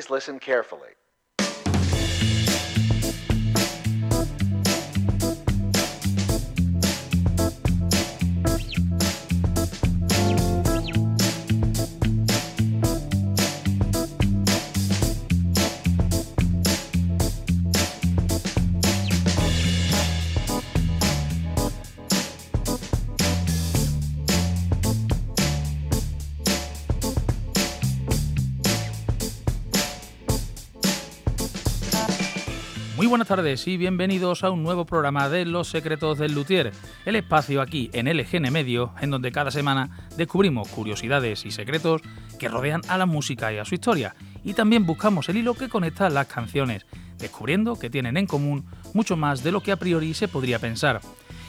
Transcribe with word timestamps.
Please 0.00 0.08
listen 0.08 0.38
carefully. 0.38 0.94
Buenas 33.10 33.26
tardes 33.26 33.66
y 33.66 33.76
bienvenidos 33.76 34.44
a 34.44 34.50
un 34.50 34.62
nuevo 34.62 34.86
programa 34.86 35.28
de 35.28 35.44
Los 35.44 35.68
Secretos 35.68 36.16
del 36.16 36.32
Luthier, 36.32 36.70
el 37.04 37.16
espacio 37.16 37.60
aquí 37.60 37.90
en 37.92 38.06
LGN 38.06 38.52
Medio, 38.52 38.92
en 39.00 39.10
donde 39.10 39.32
cada 39.32 39.50
semana 39.50 40.08
descubrimos 40.16 40.68
curiosidades 40.68 41.44
y 41.44 41.50
secretos 41.50 42.02
que 42.38 42.48
rodean 42.48 42.82
a 42.86 42.96
la 42.98 43.06
música 43.06 43.52
y 43.52 43.58
a 43.58 43.64
su 43.64 43.74
historia, 43.74 44.14
y 44.44 44.54
también 44.54 44.86
buscamos 44.86 45.28
el 45.28 45.38
hilo 45.38 45.54
que 45.54 45.68
conecta 45.68 46.08
las 46.08 46.28
canciones, 46.28 46.86
descubriendo 47.18 47.74
que 47.74 47.90
tienen 47.90 48.16
en 48.16 48.28
común 48.28 48.66
mucho 48.94 49.16
más 49.16 49.42
de 49.42 49.50
lo 49.50 49.60
que 49.60 49.72
a 49.72 49.76
priori 49.76 50.14
se 50.14 50.28
podría 50.28 50.60
pensar. 50.60 51.00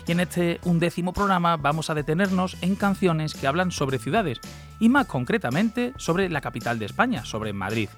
Y 0.08 0.14
en 0.14 0.22
este 0.22 0.60
undécimo 0.64 1.14
programa 1.14 1.58
vamos 1.58 1.92
a 1.92 1.94
detenernos 1.94 2.58
en 2.62 2.76
canciones 2.76 3.36
que 3.36 3.46
hablan 3.46 3.70
sobre 3.70 4.00
ciudades, 4.00 4.40
y 4.80 4.90
más 4.90 5.06
concretamente 5.06 5.94
sobre 5.98 6.28
la 6.28 6.42
capital 6.42 6.80
de 6.80 6.86
España, 6.86 7.24
sobre 7.24 7.54
Madrid 7.54 7.90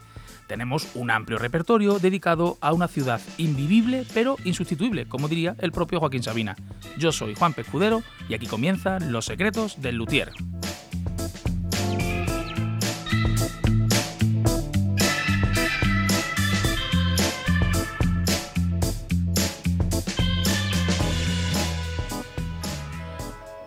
tenemos 0.48 0.88
un 0.96 1.12
amplio 1.12 1.38
repertorio 1.38 2.00
dedicado 2.00 2.58
a 2.62 2.74
una 2.74 2.88
ciudad 2.88 3.22
invivible 3.38 4.06
pero 4.14 4.38
insustituible, 4.44 5.08
como 5.08 5.28
diría 5.28 5.56
el 5.59 5.72
propio 5.72 6.00
Joaquín 6.00 6.23
Sabina. 6.23 6.56
Yo 6.98 7.12
soy 7.12 7.36
Juan 7.36 7.54
Pescudero 7.54 8.04
y 8.30 8.34
aquí 8.34 8.48
comienzan 8.48 9.12
los 9.12 9.26
secretos 9.26 9.82
del 9.82 9.95
luthier. 9.95 10.32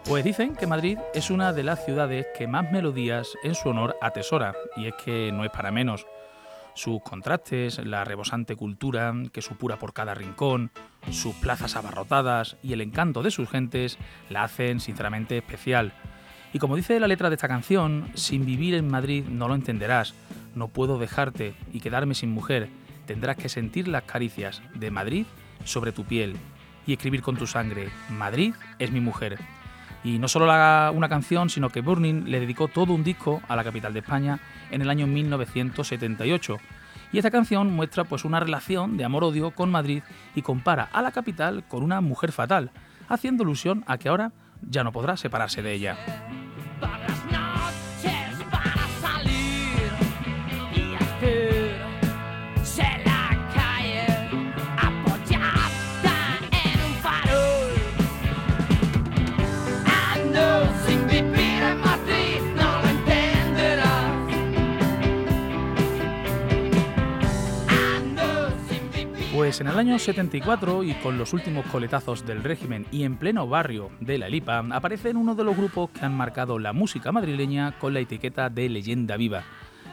Pues 0.08 0.24
dicen 0.24 0.54
que 0.54 0.68
Madrid 0.68 0.98
es 1.14 1.30
una 1.30 1.52
de 1.52 1.64
las 1.64 1.84
ciudades 1.84 2.26
que 2.38 2.46
más 2.46 2.70
melodías 2.70 3.36
en 3.42 3.56
su 3.56 3.68
honor 3.68 3.96
atesora, 4.00 4.54
y 4.76 4.86
es 4.86 4.94
que 5.04 5.32
no 5.32 5.44
es 5.44 5.50
para 5.50 5.72
menos 5.72 6.06
sus 6.76 7.02
contrastes, 7.02 7.84
la 7.84 8.04
rebosante 8.04 8.54
cultura 8.54 9.12
que 9.32 9.42
supura 9.42 9.78
por 9.78 9.94
cada 9.94 10.14
rincón, 10.14 10.70
sus 11.10 11.34
plazas 11.34 11.74
abarrotadas 11.74 12.56
y 12.62 12.74
el 12.74 12.82
encanto 12.82 13.22
de 13.22 13.30
sus 13.30 13.48
gentes 13.48 13.98
la 14.28 14.44
hacen 14.44 14.78
sinceramente 14.78 15.38
especial. 15.38 15.94
Y 16.52 16.58
como 16.58 16.76
dice 16.76 17.00
la 17.00 17.08
letra 17.08 17.30
de 17.30 17.36
esta 17.36 17.48
canción, 17.48 18.10
sin 18.14 18.46
vivir 18.46 18.74
en 18.74 18.88
Madrid 18.88 19.24
no 19.24 19.48
lo 19.48 19.54
entenderás, 19.54 20.14
no 20.54 20.68
puedo 20.68 20.98
dejarte 20.98 21.54
y 21.72 21.80
quedarme 21.80 22.14
sin 22.14 22.30
mujer, 22.30 22.68
tendrás 23.06 23.36
que 23.36 23.48
sentir 23.48 23.88
las 23.88 24.04
caricias 24.04 24.62
de 24.74 24.90
Madrid 24.90 25.26
sobre 25.64 25.92
tu 25.92 26.04
piel 26.04 26.36
y 26.86 26.92
escribir 26.92 27.22
con 27.22 27.36
tu 27.36 27.46
sangre, 27.46 27.88
Madrid 28.10 28.54
es 28.78 28.92
mi 28.92 29.00
mujer. 29.00 29.38
Y 30.04 30.18
no 30.18 30.28
solo 30.28 30.44
una 30.46 31.08
canción, 31.08 31.50
sino 31.50 31.70
que 31.70 31.80
Burning 31.80 32.24
le 32.26 32.40
dedicó 32.40 32.68
todo 32.68 32.92
un 32.92 33.02
disco 33.02 33.42
a 33.48 33.56
la 33.56 33.64
capital 33.64 33.92
de 33.92 34.00
España 34.00 34.38
en 34.70 34.82
el 34.82 34.90
año 34.90 35.06
1978. 35.06 36.58
Y 37.12 37.18
esta 37.18 37.30
canción 37.30 37.72
muestra 37.74 38.04
pues 38.04 38.24
una 38.24 38.40
relación 38.40 38.96
de 38.96 39.04
amor-odio 39.04 39.50
con 39.52 39.70
Madrid 39.70 40.02
y 40.34 40.42
compara 40.42 40.88
a 40.92 41.02
la 41.02 41.12
capital 41.12 41.64
con 41.68 41.82
una 41.82 42.00
mujer 42.00 42.32
fatal, 42.32 42.70
haciendo 43.08 43.44
alusión 43.44 43.84
a 43.86 43.98
que 43.98 44.08
ahora 44.08 44.32
ya 44.62 44.84
no 44.84 44.92
podrá 44.92 45.16
separarse 45.16 45.62
de 45.62 45.72
ella. 45.72 46.45
Pues 69.46 69.60
en 69.60 69.68
el 69.68 69.78
año 69.78 69.96
74 69.96 70.82
y 70.82 70.92
con 70.94 71.18
los 71.18 71.32
últimos 71.32 71.64
coletazos 71.66 72.26
del 72.26 72.42
régimen 72.42 72.84
y 72.90 73.04
en 73.04 73.16
pleno 73.16 73.46
barrio 73.46 73.92
de 74.00 74.18
La 74.18 74.28
Lipa, 74.28 74.58
aparece 74.72 75.10
en 75.10 75.16
uno 75.16 75.36
de 75.36 75.44
los 75.44 75.56
grupos 75.56 75.90
que 75.90 76.04
han 76.04 76.16
marcado 76.16 76.58
la 76.58 76.72
música 76.72 77.12
madrileña 77.12 77.78
con 77.78 77.94
la 77.94 78.00
etiqueta 78.00 78.50
de 78.50 78.68
leyenda 78.68 79.16
viva. 79.16 79.44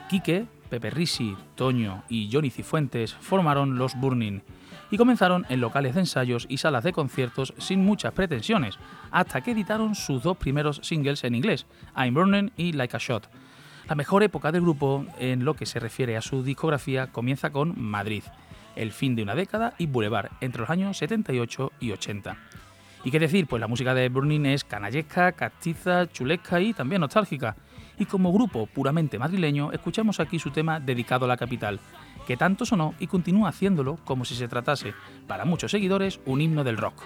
Quique, 0.09 0.47
Pepe 0.71 0.89
Risi, 0.89 1.37
Toño 1.53 2.03
y 2.09 2.31
Johnny 2.31 2.49
Cifuentes 2.49 3.13
formaron 3.13 3.77
los 3.77 3.93
Burning 3.93 4.41
y 4.89 4.97
comenzaron 4.97 5.45
en 5.49 5.61
locales 5.61 5.93
de 5.93 5.99
ensayos 5.99 6.47
y 6.49 6.57
salas 6.57 6.83
de 6.83 6.91
conciertos 6.91 7.53
sin 7.59 7.85
muchas 7.85 8.13
pretensiones, 8.13 8.79
hasta 9.11 9.41
que 9.41 9.51
editaron 9.51 9.93
sus 9.93 10.23
dos 10.23 10.35
primeros 10.35 10.79
singles 10.81 11.23
en 11.23 11.35
inglés, 11.35 11.67
I'm 11.95 12.15
Burning 12.15 12.49
y 12.57 12.73
Like 12.73 12.97
a 12.97 12.99
Shot. 12.99 13.29
La 13.87 13.93
mejor 13.93 14.23
época 14.23 14.51
del 14.51 14.61
grupo 14.61 15.05
en 15.19 15.45
lo 15.45 15.53
que 15.53 15.67
se 15.67 15.79
refiere 15.79 16.17
a 16.17 16.21
su 16.21 16.41
discografía 16.41 17.11
comienza 17.11 17.51
con 17.51 17.79
Madrid 17.79 18.23
el 18.75 18.91
fin 18.91 19.15
de 19.15 19.23
una 19.23 19.35
década 19.35 19.73
y 19.77 19.87
Boulevard, 19.87 20.31
entre 20.41 20.61
los 20.61 20.69
años 20.69 20.97
78 20.97 21.71
y 21.79 21.91
80. 21.91 22.37
¿Y 23.03 23.11
qué 23.11 23.19
decir? 23.19 23.47
Pues 23.47 23.59
la 23.59 23.67
música 23.67 23.93
de 23.93 24.07
Burning 24.09 24.45
es 24.45 24.63
canallesca, 24.63 25.33
castiza, 25.33 26.07
chulesca 26.07 26.61
y 26.61 26.73
también 26.73 27.01
nostálgica. 27.01 27.55
Y 27.99 28.05
como 28.05 28.31
grupo 28.31 28.65
puramente 28.65 29.19
madrileño, 29.19 29.71
escuchamos 29.71 30.19
aquí 30.19 30.39
su 30.39 30.51
tema 30.51 30.79
dedicado 30.79 31.25
a 31.25 31.27
la 31.27 31.37
capital, 31.37 31.79
que 32.25 32.37
tanto 32.37 32.65
sonó 32.65 32.95
y 32.99 33.07
continúa 33.07 33.49
haciéndolo 33.49 33.97
como 34.05 34.25
si 34.25 34.35
se 34.35 34.47
tratase, 34.47 34.93
para 35.27 35.45
muchos 35.45 35.71
seguidores, 35.71 36.19
un 36.25 36.41
himno 36.41 36.63
del 36.63 36.77
rock. 36.77 37.03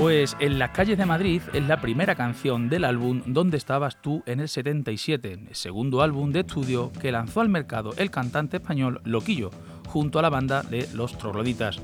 Pues 0.00 0.34
En 0.40 0.58
las 0.58 0.70
calles 0.70 0.96
de 0.96 1.04
Madrid 1.04 1.42
es 1.52 1.62
la 1.68 1.82
primera 1.82 2.14
canción 2.14 2.70
del 2.70 2.86
álbum 2.86 3.20
Donde 3.26 3.58
estabas 3.58 4.00
tú 4.00 4.22
en 4.24 4.40
el 4.40 4.48
77, 4.48 5.32
el 5.34 5.54
segundo 5.54 6.00
álbum 6.00 6.32
de 6.32 6.40
estudio 6.40 6.90
que 7.02 7.12
lanzó 7.12 7.42
al 7.42 7.50
mercado 7.50 7.92
el 7.98 8.10
cantante 8.10 8.56
español 8.56 9.02
Loquillo, 9.04 9.50
junto 9.86 10.18
a 10.18 10.22
la 10.22 10.30
banda 10.30 10.62
de 10.62 10.88
Los 10.94 11.18
Trogloditas. 11.18 11.80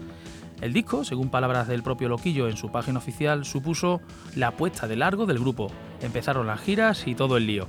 El 0.63 0.73
disco, 0.73 1.05
según 1.05 1.29
palabras 1.29 1.69
del 1.69 1.83
propio 1.83 2.09
Loquillo 2.09 2.49
en 2.49 2.57
su 2.57 2.73
página 2.73 3.01
oficial, 3.01 3.45
supuso 3.45 4.01
la 4.35 4.49
apuesta 4.49 4.89
de 4.89 4.97
largo 4.97 5.27
del 5.27 5.39
grupo. 5.39 5.71
Empezaron 6.01 6.47
las 6.47 6.63
giras 6.63 7.07
y 7.07 7.15
todo 7.15 7.37
el 7.37 7.47
lío. 7.47 7.69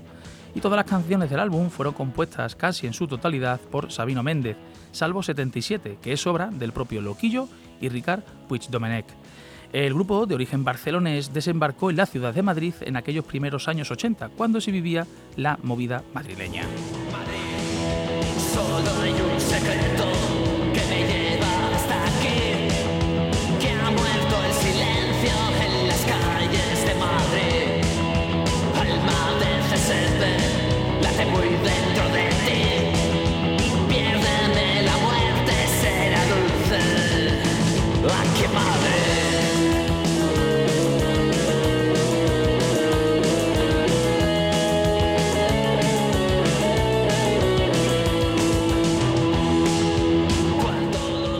Y 0.55 0.61
todas 0.61 0.77
las 0.77 0.89
canciones 0.89 1.29
del 1.29 1.41
álbum 1.41 1.69
fueron 1.69 1.93
compuestas 1.93 2.55
casi 2.55 2.87
en 2.87 2.93
su 2.93 3.05
totalidad 3.05 3.59
por 3.59 3.91
Sabino 3.91 4.23
Méndez, 4.23 4.55
salvo 4.93 5.23
77, 5.23 5.97
que 6.01 6.13
es 6.13 6.25
obra 6.25 6.49
del 6.51 6.71
propio 6.71 7.01
Loquillo 7.01 7.49
y 7.81 7.89
Ricard 7.89 8.23
Puigdomenech. 8.47 9.26
El 9.73 9.93
grupo, 9.93 10.25
de 10.25 10.35
origen 10.35 10.63
barcelonés, 10.63 11.33
desembarcó 11.33 11.89
en 11.89 11.97
la 11.97 12.05
ciudad 12.05 12.33
de 12.33 12.41
Madrid 12.41 12.73
en 12.81 12.95
aquellos 12.95 13.25
primeros 13.25 13.67
años 13.67 13.91
80, 13.91 14.29
cuando 14.29 14.61
se 14.61 14.71
vivía 14.71 15.05
la 15.35 15.59
movida 15.61 16.03
madrileña. 16.13 16.63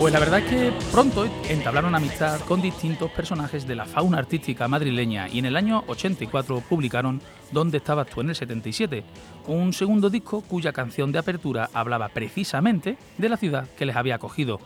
Pues 0.07 0.13
la 0.13 0.21
verdad 0.21 0.39
es 0.39 0.45
que 0.45 0.74
pronto 0.89 1.27
entablaron 1.50 1.94
amistad 1.94 2.39
con 2.48 2.62
distintos 2.62 3.12
personajes 3.12 3.68
de 3.68 3.75
la 3.75 3.83
fauna 3.83 4.19
artística 4.19 4.65
madrileña 4.69 5.27
y 5.27 5.39
en 5.39 5.45
el 5.48 5.57
año 5.57 5.83
84 5.86 6.62
publicaron 6.62 7.19
¿Dónde 7.51 7.80
estabas 7.80 8.07
tú 8.07 8.21
en 8.21 8.30
el 8.30 8.36
77? 8.38 9.04
Un 9.48 9.74
segundo 9.74 10.09
disco 10.09 10.39
cuya 10.39 10.71
canción 10.71 11.12
de 11.12 11.19
apertura 11.19 11.69
hablaba 11.74 12.07
precisamente 12.07 12.98
de 13.18 13.27
la 13.27 13.36
ciudad 13.36 13.68
que 13.77 13.86
les 13.86 13.98
había 13.98 14.15
acogido. 14.15 14.62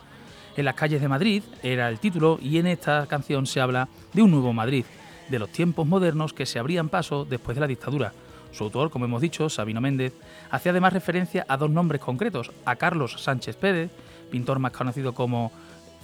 En 0.56 0.64
las 0.64 0.76
calles 0.76 1.00
de 1.00 1.08
Madrid 1.08 1.42
era 1.64 1.88
el 1.88 1.98
título 1.98 2.38
y 2.40 2.58
en 2.58 2.68
esta 2.68 3.08
canción 3.08 3.44
se 3.46 3.60
habla 3.60 3.88
de 4.12 4.22
un 4.22 4.30
nuevo 4.30 4.52
Madrid, 4.52 4.84
de 5.28 5.40
los 5.40 5.50
tiempos 5.50 5.88
modernos 5.88 6.34
que 6.34 6.46
se 6.46 6.60
abrían 6.60 6.88
paso 6.88 7.24
después 7.24 7.56
de 7.56 7.62
la 7.62 7.66
dictadura. 7.66 8.12
Su 8.52 8.62
autor, 8.62 8.90
como 8.90 9.06
hemos 9.06 9.20
dicho, 9.20 9.48
Sabino 9.48 9.80
Méndez, 9.80 10.12
hacía 10.52 10.70
además 10.70 10.92
referencia 10.92 11.44
a 11.48 11.56
dos 11.56 11.70
nombres 11.70 12.00
concretos, 12.00 12.52
a 12.64 12.76
Carlos 12.76 13.16
Sánchez 13.20 13.56
Pérez, 13.56 13.90
pintor 14.32 14.58
más 14.58 14.72
conocido 14.72 15.14
como 15.14 15.52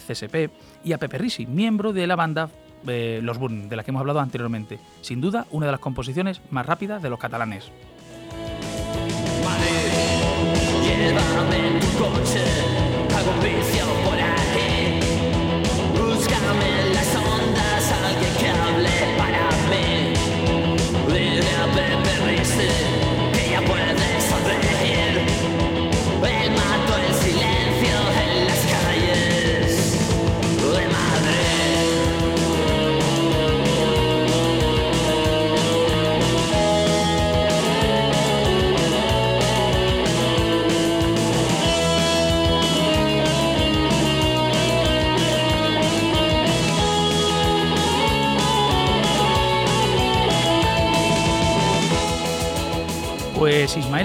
CSP, 0.07 0.51
y 0.85 0.93
a 0.93 0.99
Pepe 0.99 1.19
Risi, 1.19 1.47
miembro 1.47 1.93
de 1.93 2.07
la 2.07 2.15
banda 2.15 2.51
eh, 2.87 3.21
Los 3.23 3.39
Burn, 3.39 3.69
de 3.69 3.75
la 3.75 3.83
que 3.83 3.91
hemos 3.91 4.01
hablado 4.01 4.21
anteriormente. 4.21 4.79
Sin 5.01 5.21
duda, 5.21 5.47
una 5.51 5.67
de 5.67 5.73
las 5.73 5.81
composiciones 5.81 6.41
más 6.51 6.67
rápidas 6.67 7.03
de 7.03 7.11
los 7.11 7.19
catalanes. 7.19 7.73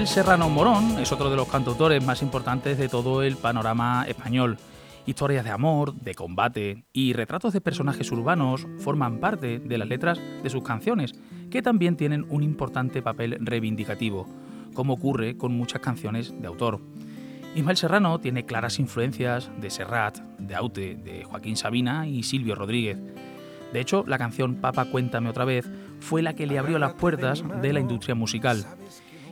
Ismael 0.04 0.26
Serrano 0.26 0.50
Morón 0.50 0.98
es 0.98 1.12
otro 1.12 1.30
de 1.30 1.36
los 1.36 1.48
cantautores 1.48 2.04
más 2.04 2.20
importantes 2.20 2.76
de 2.76 2.90
todo 2.90 3.22
el 3.22 3.38
panorama 3.38 4.04
español. 4.06 4.58
Historias 5.06 5.46
de 5.46 5.50
amor, 5.50 5.94
de 5.94 6.14
combate 6.14 6.84
y 6.92 7.14
retratos 7.14 7.54
de 7.54 7.62
personajes 7.62 8.12
urbanos 8.12 8.66
forman 8.80 9.18
parte 9.18 9.60
de 9.60 9.78
las 9.78 9.88
letras 9.88 10.20
de 10.42 10.50
sus 10.50 10.62
canciones, 10.62 11.14
que 11.50 11.62
también 11.62 11.96
tienen 11.96 12.26
un 12.28 12.42
importante 12.42 13.00
papel 13.00 13.38
reivindicativo, 13.40 14.28
como 14.74 14.92
ocurre 14.92 15.38
con 15.38 15.56
muchas 15.56 15.80
canciones 15.80 16.38
de 16.38 16.48
autor. 16.48 16.80
Ismael 17.54 17.78
Serrano 17.78 18.20
tiene 18.20 18.44
claras 18.44 18.78
influencias 18.78 19.50
de 19.58 19.70
Serrat, 19.70 20.18
de 20.38 20.54
Aute, 20.54 20.96
de 20.96 21.24
Joaquín 21.24 21.56
Sabina 21.56 22.06
y 22.06 22.24
Silvio 22.24 22.54
Rodríguez. 22.54 22.98
De 23.72 23.80
hecho, 23.80 24.04
la 24.06 24.18
canción 24.18 24.56
Papa 24.56 24.84
Cuéntame 24.84 25.30
otra 25.30 25.46
vez 25.46 25.66
fue 25.98 26.20
la 26.20 26.34
que 26.34 26.46
le 26.46 26.58
abrió 26.58 26.78
las 26.78 26.92
puertas 26.92 27.42
de 27.62 27.72
la 27.72 27.80
industria 27.80 28.14
musical. 28.14 28.66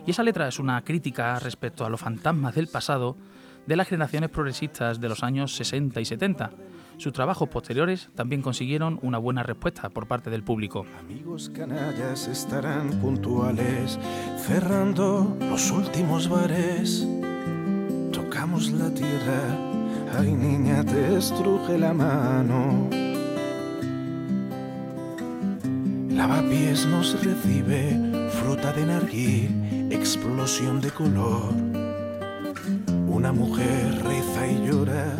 Y 0.05 0.11
esa 0.11 0.23
letra 0.23 0.47
es 0.47 0.59
una 0.59 0.83
crítica 0.83 1.39
respecto 1.39 1.85
a 1.85 1.89
los 1.89 2.01
fantasmas 2.01 2.55
del 2.55 2.67
pasado 2.67 3.15
de 3.65 3.77
las 3.77 3.87
generaciones 3.87 4.29
progresistas 4.29 4.99
de 4.99 5.07
los 5.07 5.23
años 5.23 5.55
60 5.55 6.01
y 6.01 6.05
70. 6.05 6.51
Sus 6.97 7.13
trabajos 7.13 7.49
posteriores 7.49 8.09
también 8.13 8.41
consiguieron 8.41 8.99
una 9.01 9.17
buena 9.17 9.43
respuesta 9.43 9.89
por 9.89 10.07
parte 10.07 10.29
del 10.29 10.43
público. 10.43 10.85
Amigos 10.99 11.49
canallas 11.49 12.27
estarán 12.27 12.89
puntuales, 12.99 13.97
cerrando 14.37 15.37
los 15.39 15.71
últimos 15.71 16.27
bares. 16.27 17.07
Tocamos 18.11 18.71
la 18.71 18.93
tierra, 18.93 19.57
ay 20.17 20.33
niña, 20.33 20.83
te 20.83 21.17
estruje 21.17 21.77
la 21.77 21.93
mano. 21.93 22.89
Lavapiés 26.09 26.85
nos 26.85 27.23
recibe, 27.23 28.29
fruta 28.29 28.71
de 28.73 28.85
narguil 28.85 29.62
explosión 29.93 30.81
de 30.81 30.89
color. 30.89 31.53
Una 33.07 33.31
mujer 33.31 34.03
reza 34.03 34.47
y 34.47 34.67
llora. 34.67 35.15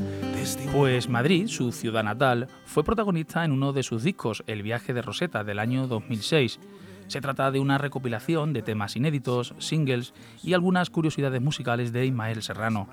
Pues 0.74 1.08
Madrid, 1.08 1.48
su 1.48 1.72
ciudad 1.72 2.04
natal, 2.04 2.48
fue 2.66 2.84
protagonista 2.84 3.46
en 3.46 3.52
uno 3.52 3.72
de 3.72 3.84
sus 3.84 4.04
discos, 4.04 4.44
El 4.48 4.62
viaje 4.62 4.94
de 4.94 5.02
Rosetta, 5.02 5.44
del 5.44 5.60
año 5.60 5.88
2006. 5.88 6.60
Se 7.08 7.22
trata 7.22 7.52
de 7.52 7.60
una 7.60 7.78
recopilación 7.78 8.52
de 8.52 8.64
temas 8.64 8.96
inéditos, 8.96 9.54
singles 9.60 10.14
y 10.44 10.54
algunas 10.54 10.90
curiosidades 10.90 11.42
musicales 11.42 11.94
de 11.94 12.06
Ismael 12.08 12.42
Serrano. 12.42 12.90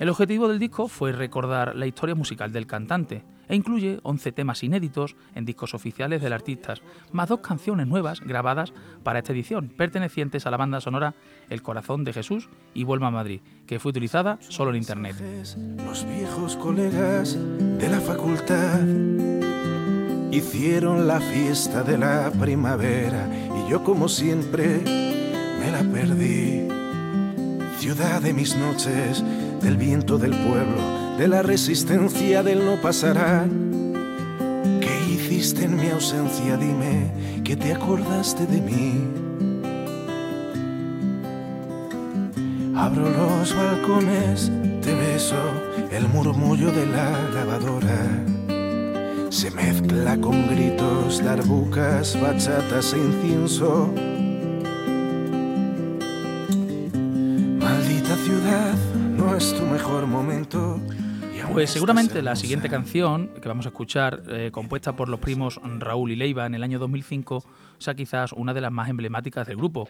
El 0.00 0.08
objetivo 0.08 0.48
del 0.48 0.58
disco 0.58 0.88
fue 0.88 1.12
recordar 1.12 1.76
la 1.76 1.86
historia 1.86 2.14
musical 2.14 2.50
del 2.50 2.66
cantante 2.66 3.22
e 3.50 3.56
incluye 3.56 4.00
11 4.04 4.32
temas 4.32 4.62
inéditos 4.62 5.16
en 5.34 5.44
discos 5.44 5.74
oficiales 5.74 6.22
del 6.22 6.32
artista, 6.32 6.74
más 7.12 7.28
dos 7.28 7.40
canciones 7.40 7.86
nuevas 7.86 8.20
grabadas 8.20 8.72
para 9.02 9.18
esta 9.18 9.32
edición, 9.32 9.68
pertenecientes 9.76 10.46
a 10.46 10.50
la 10.50 10.56
banda 10.56 10.80
sonora 10.80 11.14
El 11.48 11.60
Corazón 11.60 12.04
de 12.04 12.12
Jesús 12.12 12.48
y 12.72 12.84
Vuelva 12.84 13.08
a 13.08 13.10
Madrid, 13.10 13.40
que 13.66 13.78
fue 13.78 13.90
utilizada 13.90 14.38
solo 14.40 14.70
en 14.70 14.76
Internet. 14.76 15.16
Los 15.84 16.06
viejos 16.06 16.56
colegas 16.56 17.36
de 17.36 17.88
la 17.88 18.00
facultad 18.00 18.80
hicieron 20.30 21.08
la 21.08 21.20
fiesta 21.20 21.82
de 21.82 21.98
la 21.98 22.30
primavera 22.30 23.28
y 23.58 23.70
yo 23.70 23.82
como 23.82 24.08
siempre 24.08 24.80
me 25.58 25.70
la 25.72 25.82
perdí. 25.92 26.68
Ciudad 27.78 28.20
de 28.20 28.32
mis 28.32 28.56
noches 28.56 29.24
del 29.60 29.76
viento 29.76 30.18
del 30.18 30.32
pueblo, 30.32 30.99
de 31.20 31.28
la 31.28 31.42
resistencia 31.42 32.42
del 32.42 32.64
no 32.64 32.80
pasará. 32.80 33.46
¿Qué 34.80 35.12
hiciste 35.12 35.66
en 35.66 35.76
mi 35.76 35.90
ausencia? 35.90 36.56
Dime 36.56 37.12
que 37.44 37.56
te 37.56 37.74
acordaste 37.74 38.46
de 38.46 38.58
mí. 38.62 39.04
Abro 42.74 43.02
los 43.10 43.54
balcones, 43.54 44.50
te 44.80 44.94
beso, 44.94 45.36
el 45.92 46.08
murmullo 46.08 46.72
de 46.72 46.86
la 46.86 47.10
lavadora. 47.34 48.00
Se 49.28 49.50
mezcla 49.50 50.16
con 50.16 50.48
gritos, 50.48 51.22
darbucas, 51.22 52.18
bachatas 52.18 52.94
e 52.94 52.96
incienso. 52.96 53.92
Maldita 57.58 58.16
ciudad 58.24 58.74
no 59.18 59.36
es 59.36 59.52
tu 59.52 59.66
mejor 59.66 60.06
momento. 60.06 60.80
Pues 61.52 61.70
seguramente 61.70 62.22
la 62.22 62.36
siguiente 62.36 62.68
canción 62.68 63.28
que 63.42 63.48
vamos 63.48 63.66
a 63.66 63.70
escuchar, 63.70 64.22
eh, 64.28 64.50
compuesta 64.52 64.94
por 64.94 65.08
los 65.08 65.18
primos 65.18 65.60
Raúl 65.62 66.12
y 66.12 66.16
Leiva 66.16 66.46
en 66.46 66.54
el 66.54 66.62
año 66.62 66.78
2005, 66.78 67.44
sea 67.78 67.94
quizás 67.94 68.32
una 68.32 68.54
de 68.54 68.60
las 68.60 68.70
más 68.70 68.88
emblemáticas 68.88 69.48
del 69.48 69.56
grupo. 69.56 69.88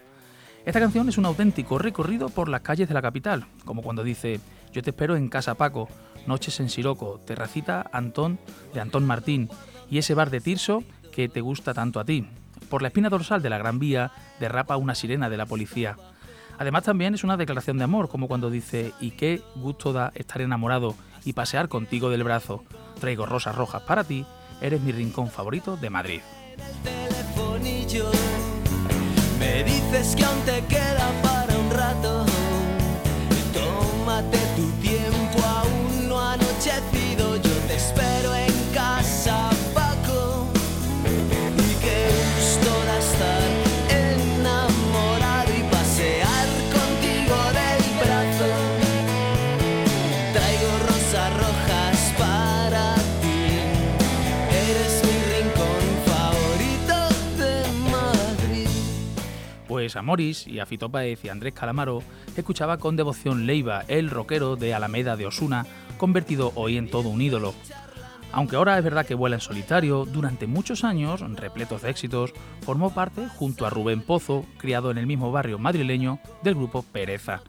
Esta 0.65 0.81
canción 0.81 1.09
es 1.11 1.19
un 1.19 1.27
auténtico 1.27 1.79
recorrido 1.79 2.31
por 2.31 2.49
las 2.49 2.63
calles 2.63 2.89
de 2.89 2.95
la 2.95 3.03
capital, 3.03 3.47
como 3.67 3.83
cuando 3.83 4.03
dice 4.03 4.41
Yo 4.73 4.83
te 4.83 4.91
espero 4.91 5.17
en 5.17 5.29
Casa 5.29 5.55
Paco, 5.55 5.89
Noches 6.27 6.61
en 6.61 6.71
Siroco, 6.71 7.21
Terracita 7.27 7.89
Antón 7.93 8.39
de 8.73 8.81
Antón 8.81 9.07
Martín 9.07 9.49
y 9.91 9.99
ese 9.99 10.15
bar 10.15 10.31
de 10.31 10.41
Tirso 10.41 10.83
que 11.13 11.29
te 11.29 11.43
gusta 11.43 11.75
tanto 11.75 12.01
a 12.01 12.05
ti. 12.05 12.27
Por 12.71 12.81
la 12.81 12.89
espina 12.89 13.11
dorsal 13.11 13.43
de 13.43 13.51
la 13.51 13.59
Gran 13.59 13.79
Vía 13.79 14.13
derrapa 14.39 14.79
una 14.79 14.95
sirena 14.95 15.29
de 15.29 15.37
la 15.37 15.47
policía. 15.47 15.97
Además 16.59 16.85
también 16.85 17.15
es 17.15 17.25
una 17.25 17.37
declaración 17.37 17.79
de 17.79 17.85
amor, 17.85 18.09
como 18.09 18.29
cuando 18.29 18.51
dice, 18.51 18.93
y 19.01 19.13
qué 19.13 19.43
gusto 19.57 19.93
da 19.93 20.13
estar 20.15 20.43
enamorado 20.43 20.95
y 21.25 21.33
pasear 21.33 21.69
contigo 21.69 22.11
del 22.11 22.25
brazo. 22.25 22.65
Traigo 23.01 23.27
rosas 23.27 23.55
rojas 23.55 23.83
para 23.83 24.05
ti, 24.05 24.25
eres 24.61 24.81
mi 24.81 24.93
rincón 24.93 25.31
favorito 25.31 25.77
de 25.77 25.91
Madrid. 25.91 26.21
Me 29.39 29.65
dices 29.65 30.15
que 30.17 30.25
aún 30.25 30.41
te 30.43 30.65
queda 30.67 31.11
para 31.23 31.59
un 31.59 31.71
rato. 31.71 32.27
Tómate 33.53 34.39
tu 34.57 34.71
tiempo, 34.81 35.47
aún 35.47 36.09
no. 36.09 36.21
Morris 60.03 60.47
y 60.47 60.61
a 60.61 60.67
Fito 60.67 60.89
Páez 60.89 61.25
y 61.25 61.29
Andrés 61.29 61.55
Calamaro 61.55 62.03
escuchaba 62.37 62.79
con 62.79 62.97
devoción 62.97 63.47
Leiva, 63.47 63.85
el 63.89 64.11
rockero 64.11 64.57
de 64.57 64.73
Alameda 64.75 65.17
de 65.17 65.27
Osuna, 65.27 65.67
convertido 65.99 66.53
hoy 66.55 66.77
en 66.77 66.89
todo 66.89 67.09
un 67.09 67.21
ídolo. 67.21 67.55
Aunque 68.33 68.55
ahora 68.55 68.79
es 68.79 68.85
verdad 68.85 69.05
que 69.05 69.17
vuela 69.17 69.37
en 69.37 69.41
solitario, 69.41 70.05
durante 70.07 70.47
muchos 70.47 70.85
años, 70.85 71.21
repletos 71.37 71.83
de 71.83 71.91
éxitos, 71.91 72.33
formó 72.63 72.95
parte, 72.95 73.29
junto 73.29 73.67
a 73.67 73.71
Rubén 73.71 74.03
Pozo, 74.03 74.47
criado 74.57 74.93
en 74.93 74.99
el 74.99 75.07
mismo 75.07 75.33
barrio 75.33 75.59
madrileño, 75.59 76.21
del 76.43 76.55
grupo 76.55 76.83
Pereza. 76.83 77.41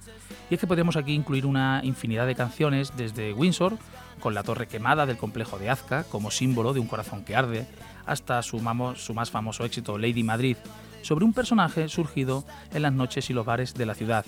Y 0.50 0.56
es 0.56 0.60
que 0.60 0.68
podemos 0.68 0.96
aquí 0.96 1.14
incluir 1.14 1.46
una 1.46 1.82
infinidad 1.84 2.26
de 2.26 2.36
canciones 2.36 2.94
desde 2.98 3.34
Windsor, 3.34 3.78
con 4.20 4.34
la 4.34 4.44
torre 4.44 4.68
quemada 4.68 5.06
del 5.06 5.18
complejo 5.18 5.60
de 5.60 5.70
Azca 5.70 6.04
como 6.06 6.32
símbolo 6.32 6.74
de 6.74 6.80
un 6.80 6.88
corazón 6.88 7.24
que 7.24 7.36
arde, 7.36 7.68
hasta 8.06 8.42
su 8.42 8.60
más 8.60 9.32
famoso 9.32 9.64
éxito 9.66 9.98
Lady 10.00 10.24
Madrid, 10.24 10.58
sobre 11.02 11.26
un 11.26 11.34
personaje 11.34 11.88
surgido 11.90 12.44
en 12.74 12.84
las 12.84 12.94
noches 12.94 13.30
y 13.30 13.34
los 13.34 13.46
bares 13.46 13.74
de 13.74 13.86
la 13.86 13.96
ciudad. 13.96 14.26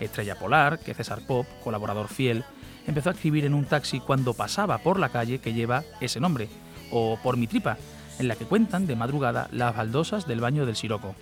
Estrella 0.00 0.38
Polar, 0.38 0.78
que 0.78 0.94
César 0.94 1.20
Pop, 1.26 1.46
colaborador 1.62 2.08
fiel, 2.08 2.44
empezó 2.86 3.10
a 3.10 3.12
escribir 3.12 3.44
en 3.44 3.54
un 3.54 3.64
taxi 3.64 4.00
cuando 4.00 4.34
pasaba 4.34 4.78
por 4.78 4.98
la 4.98 5.08
calle 5.08 5.38
que 5.38 5.54
lleva 5.54 5.84
ese 6.00 6.20
nombre, 6.20 6.48
o 6.90 7.18
por 7.22 7.36
mi 7.36 7.46
tripa, 7.46 7.76
en 8.18 8.28
la 8.28 8.36
que 8.36 8.44
cuentan 8.44 8.86
de 8.86 8.96
madrugada 8.96 9.48
las 9.52 9.76
baldosas 9.76 10.26
del 10.26 10.40
baño 10.40 10.66
del 10.66 10.76
Siroco. 10.76 11.14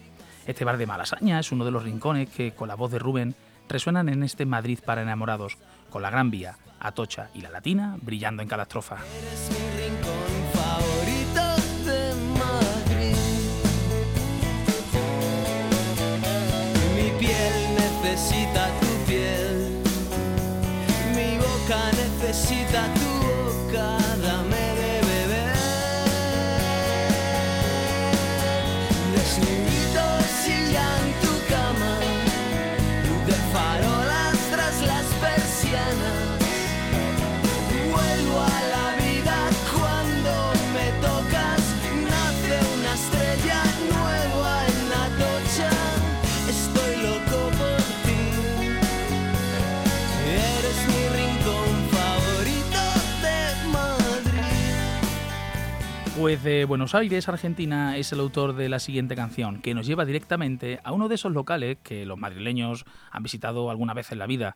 Este 0.46 0.64
bar 0.64 0.76
de 0.76 0.86
Malasaña 0.86 1.40
es 1.40 1.52
uno 1.52 1.64
de 1.64 1.70
los 1.70 1.82
rincones 1.82 2.28
que, 2.28 2.52
con 2.52 2.68
la 2.68 2.74
voz 2.74 2.90
de 2.90 2.98
Rubén, 2.98 3.34
resuenan 3.68 4.08
en 4.08 4.22
este 4.22 4.44
Madrid 4.44 4.78
para 4.84 5.02
enamorados, 5.02 5.56
con 5.90 6.02
la 6.02 6.10
Gran 6.10 6.30
Vía, 6.30 6.58
Atocha 6.80 7.30
y 7.34 7.40
la 7.40 7.50
Latina 7.50 7.96
brillando 8.02 8.42
en 8.42 8.48
cada 8.48 8.64
estrofa. 8.64 8.98
Pues 56.16 56.44
de 56.44 56.64
Buenos 56.64 56.94
Aires, 56.94 57.28
Argentina, 57.28 57.96
es 57.96 58.12
el 58.12 58.20
autor 58.20 58.54
de 58.54 58.68
la 58.68 58.78
siguiente 58.78 59.16
canción, 59.16 59.60
que 59.60 59.74
nos 59.74 59.84
lleva 59.84 60.04
directamente 60.04 60.78
a 60.84 60.92
uno 60.92 61.08
de 61.08 61.16
esos 61.16 61.32
locales 61.32 61.78
que 61.82 62.06
los 62.06 62.16
madrileños 62.16 62.84
han 63.10 63.24
visitado 63.24 63.68
alguna 63.68 63.94
vez 63.94 64.12
en 64.12 64.20
la 64.20 64.28
vida. 64.28 64.54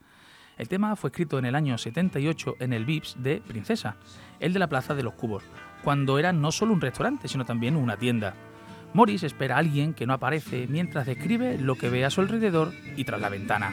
El 0.56 0.68
tema 0.68 0.94
fue 0.94 1.10
escrito 1.10 1.36
en 1.36 1.46
el 1.46 1.56
año 1.56 1.76
78 1.76 2.56
en 2.60 2.72
el 2.72 2.84
Vips 2.84 3.16
de 3.18 3.42
Princesa, 3.44 3.96
el 4.38 4.52
de 4.52 4.60
la 4.60 4.68
Plaza 4.68 4.94
de 4.94 5.02
los 5.02 5.14
Cubos, 5.14 5.42
cuando 5.82 6.20
era 6.20 6.32
no 6.32 6.52
solo 6.52 6.72
un 6.72 6.80
restaurante, 6.80 7.26
sino 7.26 7.44
también 7.44 7.74
una 7.74 7.96
tienda. 7.96 8.34
Morris 8.94 9.24
espera 9.24 9.56
a 9.56 9.58
alguien 9.58 9.94
que 9.94 10.06
no 10.06 10.12
aparece 10.12 10.68
mientras 10.68 11.06
describe 11.06 11.58
lo 11.58 11.74
que 11.74 11.90
ve 11.90 12.04
a 12.04 12.10
su 12.10 12.20
alrededor 12.20 12.72
y 12.96 13.04
tras 13.04 13.20
la 13.20 13.30
ventana. 13.30 13.72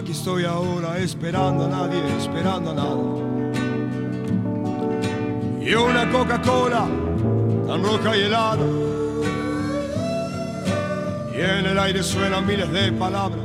Aquí 0.00 0.12
estoy 0.12 0.46
ahora 0.46 0.96
esperando 0.96 1.66
a 1.66 1.68
nadie, 1.68 2.00
esperando 2.16 2.70
a 2.70 2.74
nada. 2.74 2.96
Y 5.60 5.74
una 5.74 6.10
Coca-Cola 6.10 6.86
tan 7.66 7.82
roja 7.82 8.16
y 8.16 8.20
helada. 8.22 8.64
Y 11.34 11.40
en 11.42 11.66
el 11.66 11.78
aire 11.78 12.02
suenan 12.02 12.46
miles 12.46 12.72
de 12.72 12.92
palabras, 12.92 13.44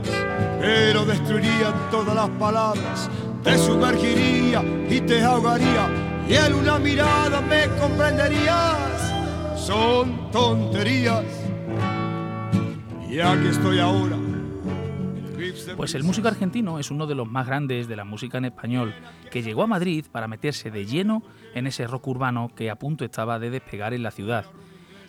pero 0.61 1.05
destruiría 1.05 1.73
todas 1.91 2.15
las 2.15 2.29
palabras. 2.39 3.09
Te 3.43 3.57
sumergiría 3.57 4.63
y 4.89 5.01
te 5.01 5.21
ahogaría. 5.21 5.89
Y 6.25 6.35
en 6.35 6.53
una 6.53 6.79
mirada 6.79 7.41
me 7.41 7.67
comprenderías. 7.81 9.11
Son 9.57 10.31
tonterías. 10.31 11.25
Y 13.09 13.19
aquí 13.19 13.47
estoy 13.49 13.79
ahora. 13.79 14.15
Pues 15.75 15.95
el 15.95 16.03
músico 16.03 16.27
argentino 16.27 16.79
es 16.79 16.91
uno 16.91 17.07
de 17.07 17.15
los 17.15 17.29
más 17.29 17.47
grandes 17.47 17.87
de 17.87 17.95
la 17.95 18.05
música 18.05 18.37
en 18.37 18.45
español, 18.45 18.93
que 19.31 19.43
llegó 19.43 19.63
a 19.63 19.67
Madrid 19.67 20.05
para 20.11 20.27
meterse 20.27 20.71
de 20.71 20.85
lleno 20.85 21.23
en 21.53 21.67
ese 21.67 21.87
rock 21.87 22.07
urbano 22.07 22.51
que 22.55 22.69
a 22.69 22.77
punto 22.77 23.05
estaba 23.05 23.39
de 23.39 23.49
despegar 23.49 23.93
en 23.93 24.03
la 24.03 24.11
ciudad. 24.11 24.45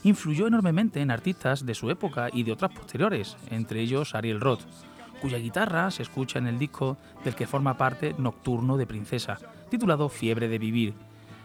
Influyó 0.02 0.46
enormemente 0.46 1.00
en 1.00 1.10
artistas 1.10 1.66
de 1.66 1.74
su 1.74 1.90
época 1.90 2.28
y 2.32 2.42
de 2.42 2.52
otras 2.52 2.72
posteriores, 2.72 3.36
entre 3.50 3.80
ellos 3.80 4.14
Ariel 4.14 4.40
Roth, 4.40 4.62
cuya 5.20 5.38
guitarra 5.38 5.90
se 5.90 6.02
escucha 6.02 6.38
en 6.38 6.46
el 6.46 6.58
disco 6.58 6.96
del 7.24 7.34
que 7.34 7.46
forma 7.46 7.78
parte 7.78 8.14
Nocturno 8.18 8.76
de 8.76 8.86
Princesa, 8.86 9.38
titulado 9.70 10.08
Fiebre 10.08 10.48
de 10.48 10.58
Vivir. 10.58 10.94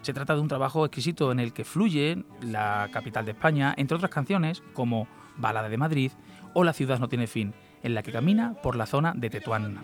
Se 0.01 0.13
trata 0.13 0.35
de 0.35 0.41
un 0.41 0.47
trabajo 0.47 0.85
exquisito 0.85 1.31
en 1.31 1.39
el 1.39 1.53
que 1.53 1.63
fluye 1.63 2.23
la 2.41 2.89
capital 2.91 3.25
de 3.25 3.31
España, 3.31 3.73
entre 3.77 3.95
otras 3.95 4.11
canciones 4.11 4.63
como 4.73 5.07
Balada 5.37 5.69
de 5.69 5.77
Madrid 5.77 6.11
o 6.53 6.63
La 6.63 6.73
ciudad 6.73 6.99
no 6.99 7.07
tiene 7.07 7.27
fin, 7.27 7.53
en 7.83 7.95
la 7.95 8.03
que 8.03 8.11
camina 8.11 8.53
por 8.61 8.75
la 8.75 8.85
zona 8.85 9.13
de 9.15 9.29
Tetuán. 9.29 9.79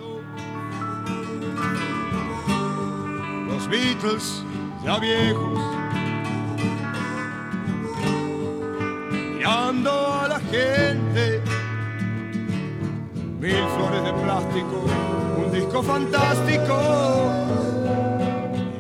Los 3.48 3.68
Beatles 3.68 4.44
ya 4.84 5.00
viejos, 5.00 5.60
mirando 9.12 10.13
a 10.13 10.27
la 10.27 10.39
gente, 10.39 11.42
mil 13.39 13.56
flores 13.75 14.04
de 14.04 14.13
plástico, 14.24 14.86
un 15.38 15.51
disco 15.51 15.82
fantástico. 15.82 17.34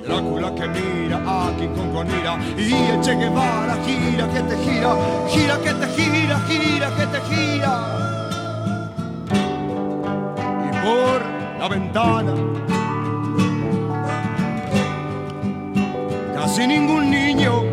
Drácula 0.05 0.55
que 0.55 0.67
mira 0.69 1.17
a 1.25 1.51
King 1.57 1.75
Kong 1.75 1.93
con 1.93 2.07
ira 2.07 2.39
y 2.57 2.73
el 2.73 3.01
Che 3.01 3.13
Guevara 3.15 3.75
gira 3.83 4.29
que 4.29 4.41
te 4.41 4.57
gira, 4.63 4.95
gira 5.27 5.57
que 5.57 5.73
te 5.73 5.87
gira, 5.87 6.39
gira 6.47 6.95
que 6.95 7.07
te 7.07 7.21
gira 7.21 8.26
por 10.87 11.21
la 11.59 11.67
ventana. 11.67 12.33
Casi 16.33 16.65
ningún 16.65 17.11
niño, 17.11 17.63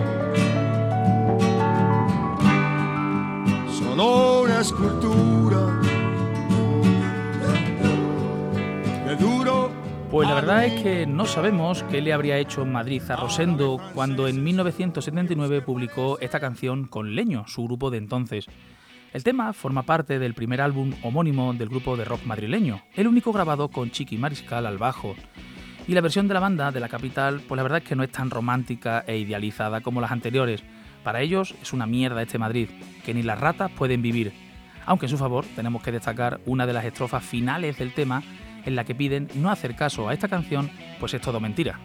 solo 3.78 4.42
una 4.42 4.60
escultura 4.60 5.60
de 9.06 9.16
duro. 9.16 9.70
Pues 10.10 10.28
la 10.28 10.34
verdad 10.34 10.64
es 10.64 10.82
que 10.82 11.06
no 11.06 11.26
sabemos 11.26 11.84
qué 11.90 12.00
le 12.00 12.12
habría 12.12 12.38
hecho 12.38 12.62
en 12.62 12.72
Madrid 12.72 13.02
a 13.08 13.16
Rosendo 13.16 13.80
cuando 13.94 14.26
en 14.26 14.42
1979 14.42 15.62
publicó 15.62 16.18
esta 16.20 16.40
canción 16.40 16.86
con 16.86 17.14
Leño, 17.14 17.44
su 17.46 17.64
grupo 17.64 17.90
de 17.90 17.98
entonces. 17.98 18.46
El 19.14 19.22
tema 19.22 19.52
forma 19.52 19.84
parte 19.84 20.18
del 20.18 20.34
primer 20.34 20.60
álbum 20.60 20.92
homónimo 21.04 21.54
del 21.54 21.68
grupo 21.68 21.96
de 21.96 22.04
rock 22.04 22.24
madrileño, 22.24 22.82
el 22.94 23.06
único 23.06 23.32
grabado 23.32 23.68
con 23.68 23.92
Chiqui 23.92 24.18
Mariscal 24.18 24.66
al 24.66 24.76
bajo. 24.76 25.14
Y 25.86 25.94
la 25.94 26.00
versión 26.00 26.26
de 26.26 26.34
la 26.34 26.40
banda 26.40 26.72
de 26.72 26.80
la 26.80 26.88
capital, 26.88 27.40
pues 27.46 27.56
la 27.56 27.62
verdad 27.62 27.78
es 27.78 27.84
que 27.84 27.94
no 27.94 28.02
es 28.02 28.10
tan 28.10 28.28
romántica 28.28 29.04
e 29.06 29.16
idealizada 29.16 29.82
como 29.82 30.00
las 30.00 30.10
anteriores. 30.10 30.64
Para 31.04 31.20
ellos 31.20 31.54
es 31.62 31.72
una 31.72 31.86
mierda 31.86 32.22
este 32.22 32.40
Madrid, 32.40 32.68
que 33.04 33.14
ni 33.14 33.22
las 33.22 33.38
ratas 33.38 33.70
pueden 33.70 34.02
vivir. 34.02 34.32
Aunque 34.84 35.06
en 35.06 35.10
su 35.10 35.16
favor 35.16 35.44
tenemos 35.54 35.80
que 35.80 35.92
destacar 35.92 36.40
una 36.44 36.66
de 36.66 36.72
las 36.72 36.84
estrofas 36.84 37.22
finales 37.22 37.78
del 37.78 37.94
tema 37.94 38.20
en 38.64 38.74
la 38.74 38.82
que 38.82 38.96
piden 38.96 39.28
no 39.36 39.48
hacer 39.48 39.76
caso 39.76 40.08
a 40.08 40.12
esta 40.12 40.26
canción, 40.26 40.72
pues 40.98 41.14
es 41.14 41.20
todo 41.20 41.38
mentira. 41.38 41.78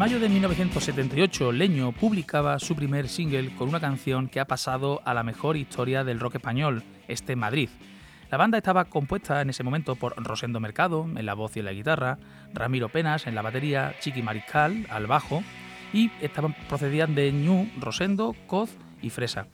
Mayo 0.00 0.18
de 0.18 0.30
1978, 0.30 1.52
Leño 1.52 1.92
publicaba 1.92 2.58
su 2.58 2.74
primer 2.74 3.06
single 3.06 3.54
con 3.54 3.68
una 3.68 3.80
canción 3.80 4.28
que 4.28 4.40
ha 4.40 4.46
pasado 4.46 5.02
a 5.04 5.12
la 5.12 5.22
mejor 5.22 5.58
historia 5.58 6.04
del 6.04 6.20
rock 6.20 6.36
español, 6.36 6.84
este 7.06 7.36
Madrid. 7.36 7.68
La 8.30 8.38
banda 8.38 8.56
estaba 8.56 8.86
compuesta 8.86 9.42
en 9.42 9.50
ese 9.50 9.62
momento 9.62 9.96
por 9.96 10.14
Rosendo 10.16 10.58
Mercado 10.58 11.06
en 11.14 11.26
la 11.26 11.34
voz 11.34 11.54
y 11.54 11.58
en 11.58 11.66
la 11.66 11.74
guitarra, 11.74 12.16
Ramiro 12.54 12.88
Penas 12.88 13.26
en 13.26 13.34
la 13.34 13.42
batería, 13.42 13.94
Chiqui 14.00 14.22
Mariscal 14.22 14.86
al 14.88 15.06
bajo 15.06 15.42
y 15.92 16.10
estaban 16.22 16.56
procedían 16.66 17.14
de 17.14 17.30
Ñu, 17.30 17.68
Rosendo, 17.78 18.34
Coz 18.46 18.70
y 19.02 19.10
Fresa. 19.10 19.48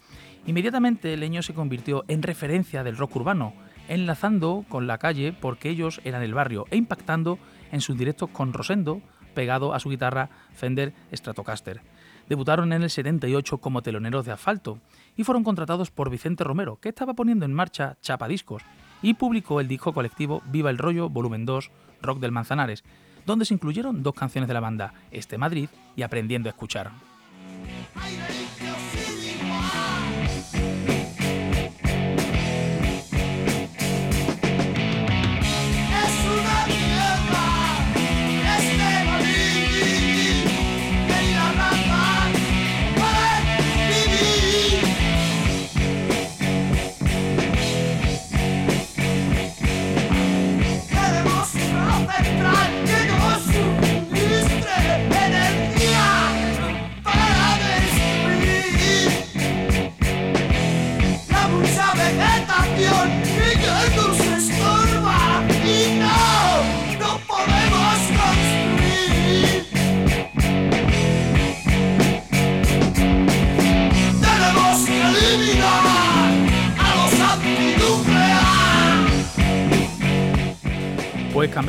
Inmediatamente 0.47 1.17
Leño 1.17 1.43
se 1.43 1.55
convirtió 1.55 2.05
en 2.07 2.23
referencia 2.23 2.85
del 2.85 2.97
rock 2.97 3.17
urbano, 3.17 3.53
enlazando 3.89 4.65
con 4.69 4.87
la 4.87 4.99
calle 4.99 5.33
porque 5.33 5.71
ellos 5.71 6.01
eran 6.05 6.23
el 6.23 6.35
barrio 6.35 6.67
e 6.71 6.77
impactando 6.77 7.41
en 7.73 7.81
sus 7.81 7.99
directos 7.99 8.31
con 8.31 8.53
Rosendo, 8.53 9.03
pegado 9.37 9.75
a 9.75 9.79
su 9.79 9.91
guitarra 9.91 10.31
Fender 10.55 10.93
Stratocaster. 11.13 11.83
Debutaron 12.29 12.73
en 12.73 12.83
el 12.83 12.91
78 12.91 13.59
como 13.59 13.83
teloneros 13.83 14.27
de 14.27 14.33
asfalto 14.33 14.81
y 15.17 15.23
fueron 15.23 15.45
contratados 15.45 15.93
por 15.93 16.11
Vicente 16.11 16.43
Romero, 16.43 16.81
que 16.81 16.89
estaba 16.89 17.15
poniendo 17.15 17.45
en 17.45 17.53
marcha 17.53 17.99
Chapa 18.01 18.27
Discos, 18.27 18.63
y 19.03 19.15
publicó 19.15 19.61
el 19.61 19.69
disco 19.69 19.93
colectivo 19.93 20.43
Viva 20.47 20.71
el 20.71 20.79
Rollo 20.79 21.09
Volumen 21.09 21.47
2 21.47 21.71
Rock 22.03 22.19
del 22.19 22.33
Manzanares, 22.33 22.83
donde 23.27 23.45
se 23.45 23.55
incluyeron 23.55 24.03
dos 24.03 24.15
canciones 24.15 24.49
de 24.49 24.55
la 24.55 24.61
banda, 24.61 24.95
Este 25.11 25.39
Madrid 25.39 25.69
y 25.95 26.03
Aprendiendo 26.03 26.49
a 26.49 26.53
Escuchar. 26.53 26.91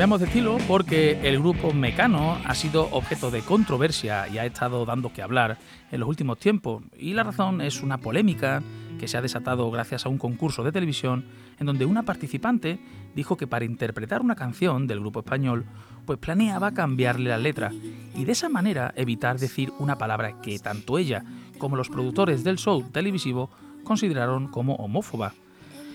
Cambiamos 0.08 0.20
de 0.20 0.38
estilo 0.38 0.56
porque 0.66 1.28
el 1.28 1.38
grupo 1.38 1.74
Mecano 1.74 2.38
ha 2.42 2.54
sido 2.54 2.88
objeto 2.92 3.30
de 3.30 3.42
controversia 3.42 4.26
y 4.26 4.38
ha 4.38 4.46
estado 4.46 4.86
dando 4.86 5.12
que 5.12 5.20
hablar 5.20 5.58
en 5.90 6.00
los 6.00 6.08
últimos 6.08 6.38
tiempos. 6.38 6.82
Y 6.98 7.12
la 7.12 7.24
razón 7.24 7.60
es 7.60 7.82
una 7.82 7.98
polémica 7.98 8.62
que 8.98 9.06
se 9.06 9.18
ha 9.18 9.20
desatado 9.20 9.70
gracias 9.70 10.06
a 10.06 10.08
un 10.08 10.16
concurso 10.16 10.64
de 10.64 10.72
televisión 10.72 11.26
en 11.60 11.66
donde 11.66 11.84
una 11.84 12.04
participante 12.04 12.78
dijo 13.14 13.36
que 13.36 13.46
para 13.46 13.66
interpretar 13.66 14.22
una 14.22 14.34
canción 14.34 14.86
del 14.86 15.00
grupo 15.00 15.20
español, 15.20 15.66
pues 16.06 16.18
planeaba 16.18 16.72
cambiarle 16.72 17.28
la 17.28 17.36
letra 17.36 17.70
y 18.14 18.24
de 18.24 18.32
esa 18.32 18.48
manera 18.48 18.94
evitar 18.96 19.38
decir 19.38 19.74
una 19.78 19.98
palabra 19.98 20.40
que 20.40 20.58
tanto 20.58 20.96
ella 20.96 21.22
como 21.58 21.76
los 21.76 21.90
productores 21.90 22.44
del 22.44 22.56
show 22.56 22.82
televisivo 22.82 23.50
consideraron 23.84 24.48
como 24.48 24.76
homófoba 24.76 25.34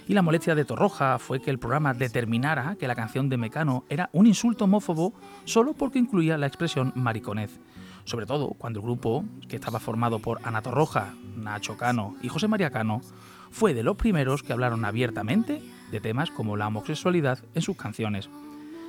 y 0.08 0.14
la 0.14 0.22
molestia 0.22 0.56
de 0.56 0.66
Torroja 0.66 1.18
fue 1.18 1.42
que 1.42 1.50
el 1.50 1.60
programa 1.60 1.94
determinara 1.94 2.76
que 2.80 2.88
la 2.88 2.96
canción 2.96 3.30
de 3.30 3.38
Mecano 3.38 3.86
era 3.90 4.10
un 4.14 4.28
insulto 4.28 4.66
homófobo 4.66 5.14
solo 5.46 5.74
porque 5.74 6.00
incluía 6.00 6.38
la 6.38 6.48
expresión 6.48 6.92
mariconez. 6.96 7.60
Sobre 8.04 8.26
todo 8.26 8.50
cuando 8.50 8.80
el 8.80 8.86
grupo, 8.86 9.24
que 9.48 9.56
estaba 9.56 9.80
formado 9.80 10.20
por 10.20 10.40
Ana 10.44 10.62
Torroja, 10.62 11.14
Nacho 11.38 11.78
Cano 11.78 12.16
y 12.22 12.28
José 12.28 12.48
María 12.50 12.70
Cano, 12.70 13.02
fue 13.50 13.74
de 13.74 13.84
los 13.84 13.96
primeros 13.96 14.44
que 14.44 14.52
hablaron 14.52 14.84
abiertamente 14.84 15.62
de 15.92 16.00
temas 16.02 16.32
como 16.32 16.58
la 16.58 16.68
homosexualidad 16.68 17.40
en 17.54 17.62
sus 17.62 17.78
canciones. 17.78 18.30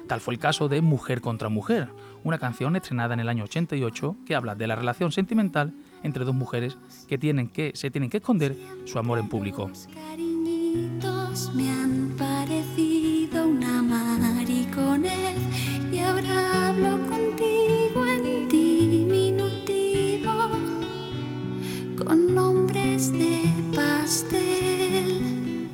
Tal 0.09 0.21
fue 0.21 0.35
el 0.35 0.41
caso 0.41 0.69
de 0.69 0.83
Mujer 0.83 1.21
contra 1.21 1.49
Mujer, 1.49 1.89
una 2.25 2.39
canción 2.39 2.75
estrenada 2.77 3.15
en 3.15 3.21
el 3.21 3.29
año 3.29 3.45
88 3.45 4.17
que 4.27 4.35
habla 4.35 4.55
de 4.55 4.67
la 4.67 4.75
relación 4.75 5.13
sentimental 5.13 5.75
entre 6.03 6.25
dos 6.25 6.35
mujeres 6.35 6.77
que, 7.09 7.19
tienen 7.19 7.49
que 7.49 7.73
se 7.75 7.91
tienen 7.91 8.11
que 8.11 8.19
esconder 8.19 8.57
su 8.85 8.99
amor 8.99 9.19
en 9.19 9.29
público 9.29 9.71
me 11.53 11.69
han 11.69 12.15
parecido 12.17 13.49
una 13.49 13.83
mariconez 13.83 15.35
y 15.91 15.99
ahora 15.99 16.69
hablo 16.69 16.97
contigo 17.09 18.07
en 18.07 18.49
diminutivo 18.49 20.31
con 21.99 22.33
nombres 22.37 23.11
de 23.13 23.43
pastel. 23.75 25.69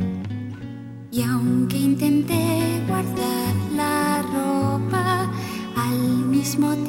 Y 1.11 1.23
aunque 1.25 1.77
intenté 1.77 2.83
guardar 2.89 3.55
la 3.77 4.23
ropa 4.23 5.31
al 5.77 5.99
mismo 5.99 6.69
tiempo 6.69 6.80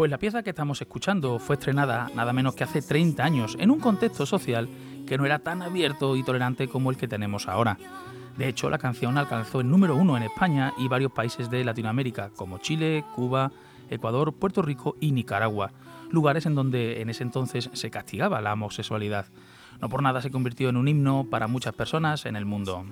Pues 0.00 0.10
la 0.10 0.16
pieza 0.16 0.42
que 0.42 0.48
estamos 0.48 0.80
escuchando 0.80 1.38
fue 1.38 1.56
estrenada 1.56 2.08
nada 2.14 2.32
menos 2.32 2.54
que 2.54 2.64
hace 2.64 2.80
30 2.80 3.22
años 3.22 3.54
en 3.60 3.70
un 3.70 3.80
contexto 3.80 4.24
social 4.24 4.66
que 5.06 5.18
no 5.18 5.26
era 5.26 5.40
tan 5.40 5.60
abierto 5.60 6.16
y 6.16 6.22
tolerante 6.22 6.68
como 6.68 6.90
el 6.90 6.96
que 6.96 7.06
tenemos 7.06 7.48
ahora. 7.48 7.76
De 8.38 8.48
hecho, 8.48 8.70
la 8.70 8.78
canción 8.78 9.18
alcanzó 9.18 9.60
el 9.60 9.68
número 9.68 9.96
uno 9.96 10.16
en 10.16 10.22
España 10.22 10.72
y 10.78 10.88
varios 10.88 11.12
países 11.12 11.50
de 11.50 11.64
Latinoamérica, 11.64 12.30
como 12.34 12.56
Chile, 12.56 13.04
Cuba, 13.14 13.52
Ecuador, 13.90 14.32
Puerto 14.32 14.62
Rico 14.62 14.96
y 15.00 15.12
Nicaragua, 15.12 15.70
lugares 16.08 16.46
en 16.46 16.54
donde 16.54 17.02
en 17.02 17.10
ese 17.10 17.22
entonces 17.22 17.68
se 17.70 17.90
castigaba 17.90 18.40
la 18.40 18.54
homosexualidad. 18.54 19.26
No 19.82 19.90
por 19.90 20.02
nada 20.02 20.22
se 20.22 20.30
convirtió 20.30 20.70
en 20.70 20.78
un 20.78 20.88
himno 20.88 21.26
para 21.28 21.46
muchas 21.46 21.74
personas 21.74 22.24
en 22.24 22.36
el 22.36 22.46
mundo. 22.46 22.86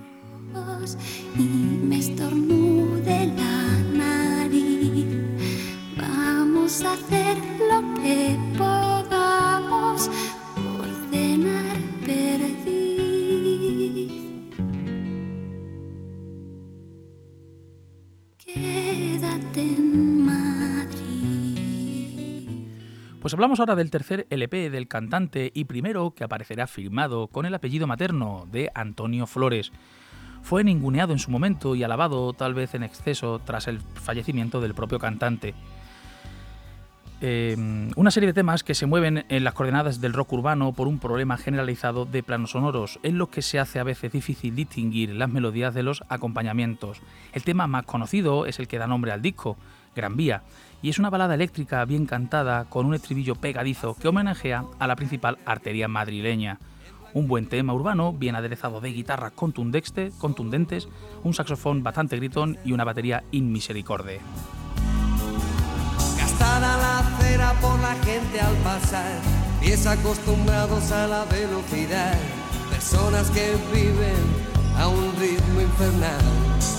Hacer 6.69 7.39
lo 7.39 7.81
que 7.95 8.37
podamos 8.59 10.11
por 10.55 10.87
cenar 11.11 11.79
perdiz. 12.05 12.53
Quédate 18.37 19.63
en 19.63 20.27
Madrid. 20.27 21.07
Pues 23.23 23.33
hablamos 23.33 23.61
ahora 23.61 23.75
del 23.75 23.91
tercer 23.91 24.27
LP 24.29 24.69
del 24.69 24.89
cantante 24.89 25.51
y 25.55 25.65
primero 25.65 26.11
que 26.11 26.25
aparecerá 26.25 26.67
firmado 26.67 27.29
con 27.29 27.47
el 27.47 27.55
apellido 27.55 27.87
materno 27.87 28.47
de 28.53 28.71
Antonio 28.75 29.27
Flores. 29.27 29.73
Fue 30.43 30.65
ninguneado 30.65 31.15
en 31.15 31.19
su 31.19 31.31
momento 31.31 31.75
y 31.75 31.83
alabado 31.83 32.35
tal 32.35 32.53
vez 32.53 32.75
en 32.75 32.83
exceso 32.83 33.39
tras 33.39 33.69
el 33.69 33.81
fallecimiento 33.81 34.61
del 34.61 34.75
propio 34.75 34.99
cantante. 34.99 35.55
Em, 37.21 37.91
una 37.97 38.13
serie 38.13 38.29
de 38.29 38.33
temas 38.33 38.63
que 38.63 38.77
se 38.77 38.87
mueven 38.87 39.25
en 39.29 39.43
las 39.43 39.53
coordenadas 39.53 40.01
del 40.01 40.13
rock 40.13 40.35
urbano 40.35 40.73
por 40.73 40.87
un 40.87 41.01
problema 41.01 41.37
generalizado 41.37 42.05
de 42.05 42.23
planos 42.23 42.53
sonoros, 42.53 43.01
en 43.03 43.19
los 43.19 43.29
que 43.29 43.43
se 43.43 43.59
hace 43.59 43.81
a 43.81 43.85
veces 43.85 44.13
difícil 44.13 44.55
distinguir 44.55 45.11
las 45.17 45.29
melodías 45.29 45.75
de 45.75 45.83
los 45.83 46.05
acompañamientos. 46.09 47.01
El 47.33 47.43
tema 47.43 47.67
más 47.67 47.87
conocido 47.87 48.47
es 48.47 48.61
el 48.61 48.69
que 48.69 48.79
da 48.79 48.87
nombre 48.87 49.11
al 49.11 49.21
disco, 49.21 49.57
Gran 49.97 50.17
Vía, 50.17 50.43
y 50.81 50.91
es 50.91 51.01
una 51.01 51.11
balada 51.11 51.35
eléctrica 51.35 51.85
bien 51.85 52.07
cantada 52.07 52.67
con 52.67 52.87
un 52.87 52.95
estribillo 52.95 53.35
pegadizo 53.35 53.97
que 53.97 54.07
homenajea 54.07 54.65
a 54.79 54.87
la 54.87 54.95
principal 54.95 55.39
arteria 55.45 55.89
madrileña. 55.89 56.61
Un 57.15 57.27
buen 57.27 57.49
tema 57.49 57.75
urbano, 57.75 58.13
bien 58.13 58.37
aderezado 58.37 58.81
de 58.81 58.93
guitarras 58.93 59.33
contundentes, 59.33 60.89
un 61.25 61.35
saxofón 61.35 61.83
bastante 61.83 62.17
gritón 62.17 62.59
y 62.65 62.71
una 62.71 62.85
batería 62.85 63.25
inmisericorde 63.33 64.21
la 66.61 66.99
acera 66.99 67.53
por 67.61 67.79
la 67.81 67.95
gente 68.05 68.41
al 68.41 68.55
pasar, 68.57 69.21
pies 69.61 69.87
acostumbrados 69.87 70.91
a 70.91 71.07
la 71.07 71.25
velocidad, 71.27 72.15
personas 72.71 73.31
que 73.31 73.57
viven 73.73 74.17
a 74.77 74.89
un 74.89 75.15
ritmo 75.19 75.61
infernal. 75.61 76.78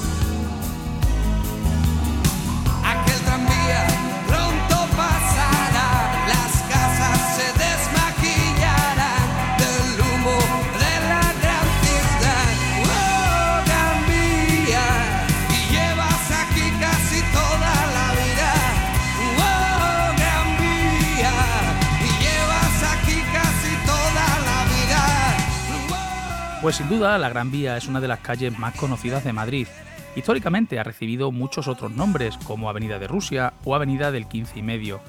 Pues 26.70 26.78
sin 26.78 26.88
duda 26.88 27.18
la 27.18 27.30
Gran 27.30 27.50
Vía 27.50 27.78
es 27.78 27.88
una 27.88 28.00
de 28.00 28.08
las 28.08 28.20
calles 28.20 28.60
más 28.60 28.76
conocidas 28.76 29.24
de 29.24 29.34
Madrid. 29.34 29.68
Históricamente 30.16 30.78
ha 30.78 30.84
recibido 30.84 31.32
muchos 31.32 31.68
otros 31.68 31.92
nombres, 31.92 32.38
como 32.44 32.70
Avenida 32.70 33.00
de 33.00 33.08
Rusia 33.08 33.54
o 33.66 33.74
Avenida 33.74 34.12
del 34.12 34.28
15 34.28 34.60
y 34.60 34.62
medio. 34.62 35.00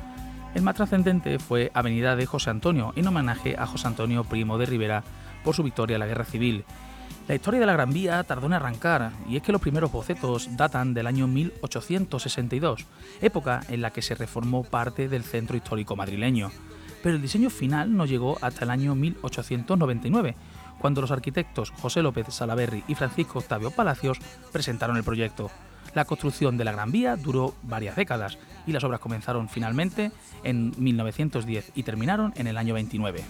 El 0.55 0.63
más 0.63 0.77
trascendente 0.77 1.39
fue 1.39 1.71
Avenida 1.75 2.17
de 2.17 2.25
José 2.25 2.49
Antonio, 2.49 2.95
en 2.97 3.07
homenaje 3.07 3.57
a 3.59 3.67
José 3.67 3.89
Antonio 3.89 4.25
Primo 4.25 4.57
de 4.57 4.65
Rivera 4.65 5.05
por 5.45 5.55
su 5.55 5.63
victoria 5.63 5.97
en 5.97 6.01
la 6.01 6.07
Guerra 6.07 6.25
Civil. 6.25 6.65
La 7.29 7.35
historia 7.35 7.61
de 7.61 7.67
la 7.67 7.75
Gran 7.75 7.93
Vía 7.93 8.25
tardó 8.25 8.47
en 8.47 8.55
arrancar, 8.55 9.13
y 9.29 9.37
es 9.37 9.43
que 9.43 9.53
los 9.53 9.61
primeros 9.61 9.93
bocetos 9.93 10.57
datan 10.57 10.95
del 10.95 11.09
año 11.09 11.27
1862, 11.27 12.87
época 13.21 13.61
en 13.69 13.83
la 13.83 13.91
que 13.91 14.01
se 14.01 14.15
reformó 14.15 14.65
parte 14.65 15.11
del 15.11 15.25
centro 15.25 15.59
histórico 15.59 15.95
madrileño. 15.95 16.51
Pero 17.03 17.17
el 17.17 17.23
diseño 17.23 17.51
final 17.51 17.95
no 17.95 18.07
llegó 18.07 18.39
hasta 18.41 18.65
el 18.65 18.71
año 18.71 18.95
1899, 18.95 20.37
cuando 20.81 21.01
los 21.01 21.11
arquitectos 21.11 21.71
José 21.71 22.03
López 22.03 22.27
Salaberry 22.31 22.83
y 22.89 22.95
Francisco 22.95 23.39
Octavio 23.39 23.71
Palacios 23.71 24.19
presentaron 24.51 24.97
el 24.97 25.05
proyecto. 25.05 25.51
La 25.95 26.05
construcción 26.05 26.57
de 26.57 26.65
la 26.65 26.73
Gran 26.73 26.93
Vía 26.93 27.17
duró 27.17 27.55
varias 27.63 27.97
décadas 27.97 28.39
y 28.67 28.73
las 28.73 28.85
obras 28.85 29.01
comenzaron 29.01 29.49
finalmente 29.49 30.13
en 30.45 30.73
1910 30.79 31.73
y 31.75 31.83
terminaron 31.83 32.33
en 32.37 32.47
el 32.47 32.57
año 32.57 32.75
29. 32.75 33.23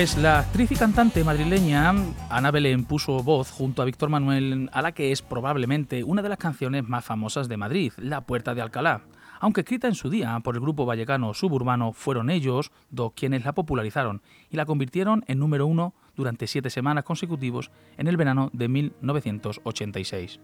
Pues 0.00 0.16
la 0.16 0.38
actriz 0.38 0.72
y 0.72 0.76
cantante 0.76 1.22
madrileña 1.24 1.92
Ana 2.30 2.50
Belén 2.50 2.86
puso 2.86 3.22
voz 3.22 3.50
junto 3.50 3.82
a 3.82 3.84
Víctor 3.84 4.08
Manuel 4.08 4.70
a 4.72 4.80
la 4.80 4.92
que 4.92 5.12
es 5.12 5.20
probablemente 5.20 6.04
una 6.04 6.22
de 6.22 6.30
las 6.30 6.38
canciones 6.38 6.88
más 6.88 7.04
famosas 7.04 7.50
de 7.50 7.58
Madrid, 7.58 7.92
La 7.98 8.22
Puerta 8.22 8.54
de 8.54 8.62
Alcalá. 8.62 9.02
Aunque 9.40 9.60
escrita 9.60 9.88
en 9.88 9.94
su 9.94 10.08
día 10.08 10.40
por 10.42 10.54
el 10.54 10.62
grupo 10.62 10.86
vallecano 10.86 11.34
suburbano, 11.34 11.92
fueron 11.92 12.30
ellos 12.30 12.72
dos 12.88 13.12
quienes 13.14 13.44
la 13.44 13.52
popularizaron 13.52 14.22
y 14.48 14.56
la 14.56 14.64
convirtieron 14.64 15.22
en 15.26 15.38
número 15.38 15.66
uno 15.66 15.92
durante 16.16 16.46
siete 16.46 16.70
semanas 16.70 17.04
consecutivos 17.04 17.70
en 17.98 18.08
el 18.08 18.16
verano 18.16 18.48
de 18.54 18.68
1986. 18.68 20.40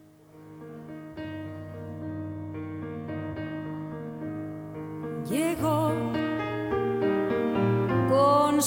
Llegó 5.31 5.89
con 5.89 6.16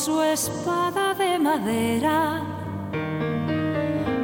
su 0.06 0.22
espada 0.22 1.14
de 1.14 1.38
madera 1.38 2.42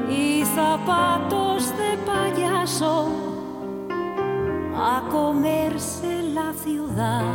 y 0.10 0.46
zapatos 0.46 1.74
de 1.78 1.98
payaso 2.12 3.10
a 4.74 5.04
comerse 5.12 6.24
la 6.38 6.54
ciudad. 6.54 7.26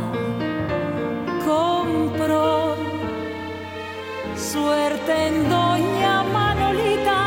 Compró 1.45 2.75
suerte 4.35 5.27
en 5.27 5.47
Doña 5.47 6.23
Manolita 6.33 7.23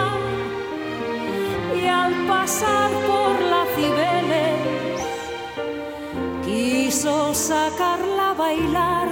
y 1.81 1.87
al 1.87 2.13
pasar 2.27 2.91
por 3.09 3.33
la 3.53 3.63
Cibeles 3.77 5.01
quiso 6.45 7.33
sacarla 7.33 8.31
a 8.31 8.35
bailar 8.35 9.04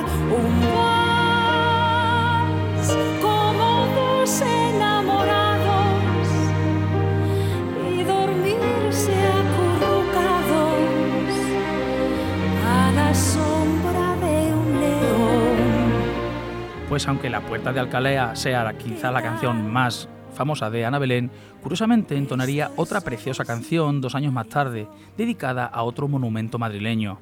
Pues 16.93 17.09
aunque 17.09 17.31
La 17.31 17.41
Puerta 17.41 17.73
de 17.73 17.81
Alcalá 17.81 18.37
sea 18.37 18.71
quizá 18.77 19.11
la 19.11 19.23
canción 19.23 19.73
más 19.73 20.11
famosa 20.35 20.69
de 20.69 20.85
Ana 20.85 20.99
Belén, 20.99 21.31
curiosamente 21.63 22.19
entonaría 22.19 22.71
otra 22.77 23.01
preciosa 23.01 23.47
canción 23.47 24.03
dos 24.03 24.15
años 24.15 24.31
más 24.31 24.49
tarde, 24.49 24.87
dedicada 25.17 25.65
a 25.65 25.85
otro 25.85 26.07
monumento 26.07 26.59
madrileño. 26.59 27.19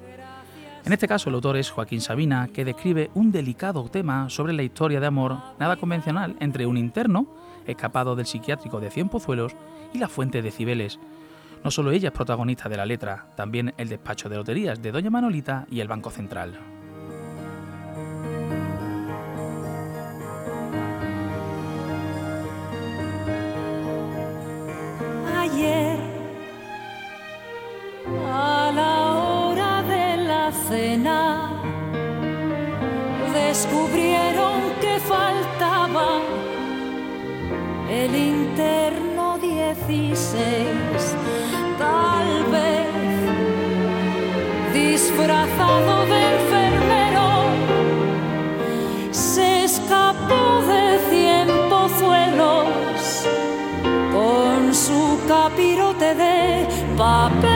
En 0.85 0.93
este 0.93 1.07
caso 1.07 1.29
el 1.29 1.37
autor 1.37 1.57
es 1.57 1.71
Joaquín 1.71 2.01
Sabina, 2.01 2.49
que 2.53 2.65
describe 2.65 3.13
un 3.15 3.31
delicado 3.31 3.89
tema 3.89 4.29
sobre 4.29 4.55
la 4.55 4.65
historia 4.65 4.99
de 4.99 5.07
amor 5.07 5.37
nada 5.61 5.77
convencional 5.77 6.35
entre 6.41 6.67
un 6.67 6.77
interno, 6.77 7.29
escapado 7.65 8.17
del 8.17 8.27
psiquiátrico 8.27 8.81
de 8.81 8.91
Cien 8.91 9.09
Pozuelos, 9.09 9.55
y 9.95 9.99
la 9.99 10.09
fuente 10.09 10.43
de 10.43 10.51
Cibeles. 10.51 10.99
No 11.63 11.71
solo 11.71 11.93
ella 11.93 12.09
es 12.09 12.15
protagonista 12.15 12.69
de 12.69 12.77
la 12.77 12.87
letra, 12.87 13.29
también 13.37 13.73
el 13.77 13.89
despacho 13.89 14.29
de 14.29 14.35
loterías 14.35 14.83
de 14.83 14.91
Doña 14.91 15.11
Manolita 15.11 15.69
y 15.71 15.79
el 15.79 15.87
Banco 15.87 16.11
Central. 16.11 16.59
Descubrieron 33.61 34.73
que 34.81 34.99
faltaba 35.01 36.21
el 37.91 38.17
interno 38.17 39.37
16, 39.39 40.67
tal 41.79 42.45
vez 42.55 42.89
disfrazado 44.73 46.07
de 46.07 46.21
enfermero, 46.37 47.29
se 49.11 49.65
escapó 49.65 50.63
de 50.67 50.99
cien 51.11 51.49
pozuelos 51.69 53.27
con 54.15 54.75
su 54.75 55.21
capirote 55.29 56.15
de 56.15 56.67
papel. 56.97 57.50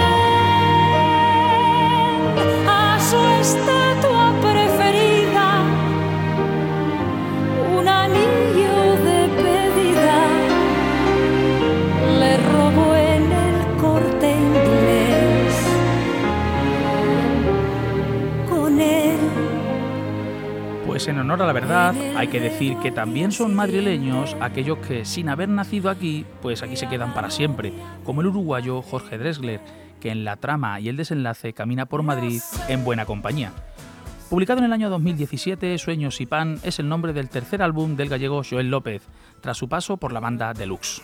Pues 21.04 21.12
en 21.14 21.20
honor 21.20 21.42
a 21.42 21.46
la 21.46 21.52
verdad, 21.52 21.94
hay 22.16 22.28
que 22.28 22.40
decir 22.40 22.78
que 22.78 22.90
también 22.90 23.30
son 23.30 23.54
madrileños 23.54 24.34
aquellos 24.40 24.78
que 24.78 25.04
sin 25.04 25.28
haber 25.28 25.50
nacido 25.50 25.90
aquí, 25.90 26.24
pues 26.40 26.62
aquí 26.62 26.76
se 26.76 26.88
quedan 26.88 27.12
para 27.12 27.28
siempre, 27.28 27.74
como 28.04 28.22
el 28.22 28.28
uruguayo 28.28 28.80
Jorge 28.80 29.18
Dresgler 29.18 29.60
que 30.00 30.10
en 30.10 30.24
la 30.24 30.36
trama 30.36 30.80
y 30.80 30.88
el 30.88 30.96
desenlace 30.96 31.52
camina 31.52 31.84
por 31.84 32.02
Madrid 32.02 32.40
en 32.68 32.84
buena 32.84 33.04
compañía. 33.04 33.52
Publicado 34.30 34.60
en 34.60 34.64
el 34.64 34.72
año 34.72 34.88
2017, 34.88 35.76
Sueños 35.76 36.22
y 36.22 36.24
Pan 36.24 36.58
es 36.62 36.78
el 36.78 36.88
nombre 36.88 37.12
del 37.12 37.28
tercer 37.28 37.60
álbum 37.60 37.96
del 37.96 38.08
gallego 38.08 38.40
Joel 38.42 38.70
López, 38.70 39.02
tras 39.42 39.58
su 39.58 39.68
paso 39.68 39.98
por 39.98 40.10
la 40.10 40.20
banda 40.20 40.54
Deluxe. 40.54 41.02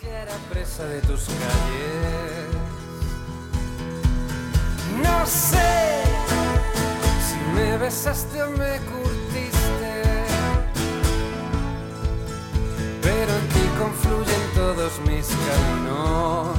Confluyen 13.81 14.43
todos 14.53 14.99
mis 15.07 15.27
caminos 15.47 16.55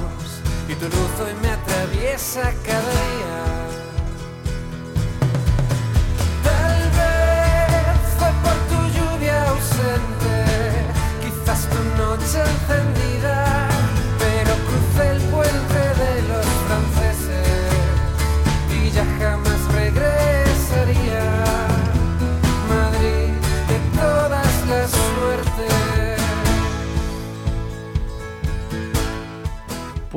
y 0.69 0.75
tu 0.75 0.87
luz 0.87 1.13
hoy 1.23 1.35
me 1.41 1.51
atraviesa 1.51 2.43
cada 2.67 2.95
día. 3.11 3.41
Tal 6.49 6.81
vez 6.99 8.01
fue 8.19 8.31
por 8.45 8.57
tu 8.71 8.79
lluvia 8.97 9.37
ausente, 9.51 10.35
quizás 11.23 11.69
tu 11.73 11.81
noche 12.03 12.41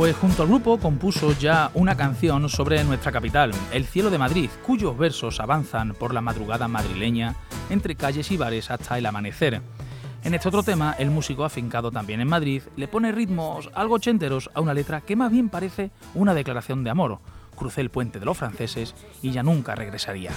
Pues 0.05 0.17
junto 0.17 0.43
al 0.43 0.49
grupo 0.49 0.77
compuso 0.77 1.31
ya 1.31 1.71
una 1.73 1.97
canción 1.97 2.47
sobre 2.47 2.83
nuestra 2.83 3.11
capital, 3.11 3.51
El 3.71 3.87
cielo 3.87 4.11
de 4.11 4.19
Madrid, 4.19 4.51
cuyos 4.63 4.95
versos 4.95 5.39
avanzan 5.39 5.95
por 5.95 6.13
la 6.13 6.21
madrugada 6.21 6.67
madrileña 6.67 7.33
entre 7.71 7.95
calles 7.95 8.29
y 8.29 8.37
bares 8.37 8.69
hasta 8.69 8.99
el 8.99 9.07
amanecer. 9.07 9.63
En 10.23 10.35
este 10.35 10.47
otro 10.47 10.61
tema, 10.61 10.95
el 10.99 11.09
músico 11.09 11.43
afincado 11.43 11.89
también 11.89 12.21
en 12.21 12.27
Madrid 12.27 12.61
le 12.75 12.87
pone 12.87 13.11
ritmos 13.11 13.71
algo 13.73 13.95
ochenteros 13.95 14.51
a 14.53 14.61
una 14.61 14.75
letra 14.75 15.01
que 15.01 15.15
más 15.15 15.31
bien 15.31 15.49
parece 15.49 15.89
una 16.13 16.35
declaración 16.35 16.83
de 16.83 16.91
amor. 16.91 17.17
Crucé 17.55 17.81
el 17.81 17.89
puente 17.89 18.19
de 18.19 18.25
los 18.25 18.37
franceses 18.37 18.93
y 19.23 19.31
ya 19.31 19.41
nunca 19.41 19.73
regresaría. 19.73 20.29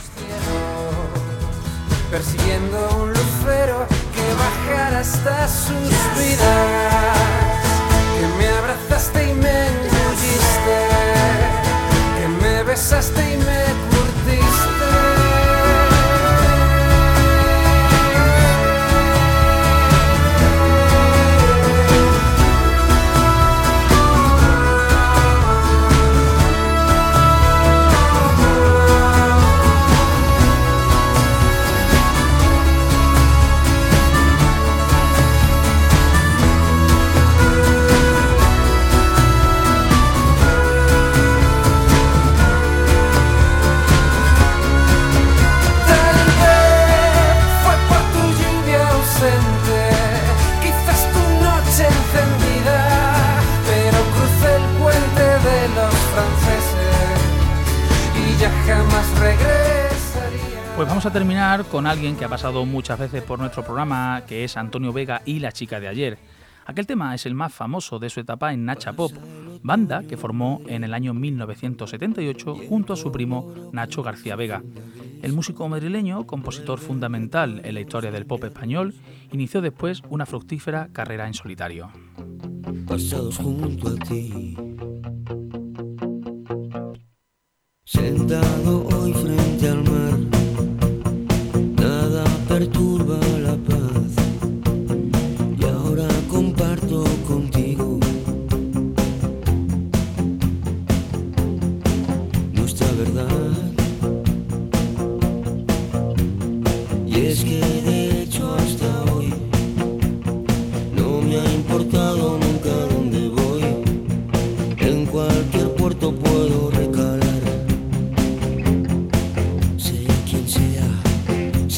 Vamos 60.98 61.06
a 61.06 61.12
terminar 61.12 61.64
con 61.66 61.86
alguien 61.86 62.16
que 62.16 62.24
ha 62.24 62.28
pasado 62.28 62.66
muchas 62.66 62.98
veces 62.98 63.22
por 63.22 63.38
nuestro 63.38 63.62
programa, 63.62 64.24
que 64.26 64.42
es 64.42 64.56
Antonio 64.56 64.92
Vega 64.92 65.22
y 65.24 65.38
la 65.38 65.52
chica 65.52 65.78
de 65.78 65.86
ayer. 65.86 66.18
Aquel 66.66 66.88
tema 66.88 67.14
es 67.14 67.24
el 67.24 67.36
más 67.36 67.54
famoso 67.54 68.00
de 68.00 68.10
su 68.10 68.18
etapa 68.18 68.52
en 68.52 68.64
Nacha 68.64 68.94
Pop, 68.94 69.12
banda 69.62 70.02
que 70.02 70.16
formó 70.16 70.60
en 70.66 70.82
el 70.82 70.94
año 70.94 71.14
1978 71.14 72.56
junto 72.68 72.94
a 72.94 72.96
su 72.96 73.12
primo 73.12 73.70
Nacho 73.72 74.02
García 74.02 74.34
Vega. 74.34 74.60
El 75.22 75.34
músico 75.34 75.68
madrileño, 75.68 76.26
compositor 76.26 76.80
fundamental 76.80 77.60
en 77.62 77.74
la 77.74 77.80
historia 77.80 78.10
del 78.10 78.26
pop 78.26 78.42
español, 78.42 78.92
inició 79.30 79.60
después 79.60 80.02
una 80.08 80.26
fructífera 80.26 80.88
carrera 80.92 81.28
en 81.28 81.34
solitario. 81.34 81.92
Pasados 82.88 83.36
junto 83.36 83.90
a 83.90 83.94
ti, 83.94 84.56
sentado 87.84 88.84
hoy 88.88 89.12
frente 89.12 89.68
al 89.68 89.84
mar 89.84 90.47
perturba 92.58 92.97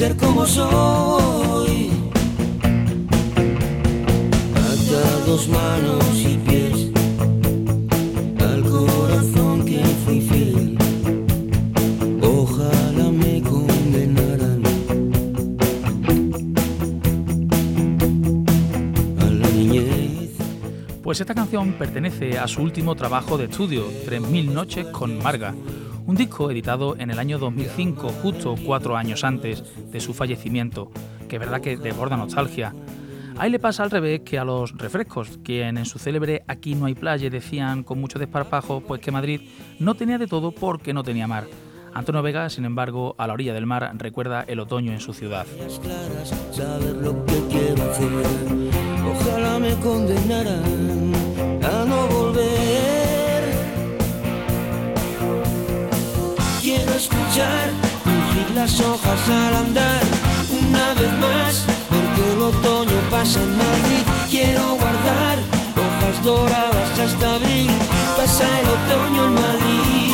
ser 0.00 0.16
como 0.16 0.46
soy. 0.46 1.90
dos 5.26 5.46
manos 5.48 6.14
y 6.16 6.38
pies 6.38 6.90
al 8.40 8.62
corazón 8.62 9.64
que 9.66 9.84
fui 10.02 10.20
fiel. 10.22 10.78
Ojalá 12.22 13.10
me 13.10 13.42
condenaran 13.42 14.62
a 19.20 19.24
la 19.24 19.48
niñez. 19.50 20.30
Pues 21.02 21.20
esta 21.20 21.34
canción 21.34 21.74
pertenece 21.74 22.38
a 22.38 22.48
su 22.48 22.62
último 22.62 22.96
trabajo 22.96 23.36
de 23.36 23.44
estudio, 23.44 23.84
3000 24.06 24.54
noches 24.54 24.86
con 24.86 25.18
Marga 25.22 25.54
un 26.10 26.16
disco 26.16 26.50
editado 26.50 26.96
en 26.98 27.12
el 27.12 27.20
año 27.20 27.38
2005, 27.38 28.08
justo 28.20 28.56
cuatro 28.66 28.96
años 28.96 29.22
antes 29.22 29.62
de 29.92 30.00
su 30.00 30.12
fallecimiento, 30.12 30.90
que 31.28 31.36
es 31.36 31.40
verdad 31.40 31.60
que 31.60 31.76
desborda 31.76 32.16
nostalgia. 32.16 32.74
Ahí 33.38 33.48
le 33.48 33.60
pasa 33.60 33.84
al 33.84 33.92
revés 33.92 34.22
que 34.24 34.36
a 34.36 34.44
los 34.44 34.76
refrescos, 34.76 35.38
quien 35.44 35.78
en 35.78 35.86
su 35.86 36.00
célebre 36.00 36.42
Aquí 36.48 36.74
no 36.74 36.86
hay 36.86 36.94
playa 36.96 37.30
decían 37.30 37.84
con 37.84 38.00
mucho 38.00 38.18
desparpajo 38.18 38.80
pues 38.80 39.00
que 39.00 39.12
Madrid 39.12 39.42
no 39.78 39.94
tenía 39.94 40.18
de 40.18 40.26
todo 40.26 40.50
porque 40.50 40.92
no 40.92 41.04
tenía 41.04 41.28
mar. 41.28 41.46
Antonio 41.94 42.22
Vega, 42.22 42.50
sin 42.50 42.64
embargo, 42.64 43.14
a 43.16 43.28
la 43.28 43.34
orilla 43.34 43.54
del 43.54 43.66
mar 43.66 43.88
recuerda 43.96 44.44
el 44.48 44.58
otoño 44.58 44.90
en 44.90 45.00
su 45.00 45.12
ciudad. 45.12 45.46
Escuchar 56.76 57.70
crujir 58.04 58.50
las 58.54 58.80
hojas 58.80 59.28
al 59.28 59.54
andar. 59.54 60.02
Una 60.50 60.94
vez 60.94 61.12
más, 61.18 61.64
porque 61.88 62.32
el 62.32 62.42
otoño 62.42 62.96
pasa 63.10 63.40
en 63.42 63.56
Madrid. 63.56 64.04
Quiero 64.30 64.74
guardar 64.76 65.38
hojas 65.76 66.24
doradas 66.24 66.98
hasta 66.98 67.34
abril. 67.34 67.70
Pasa 68.16 68.44
el 68.60 68.66
otoño 68.68 69.26
en 69.26 69.34
Madrid. 69.34 70.12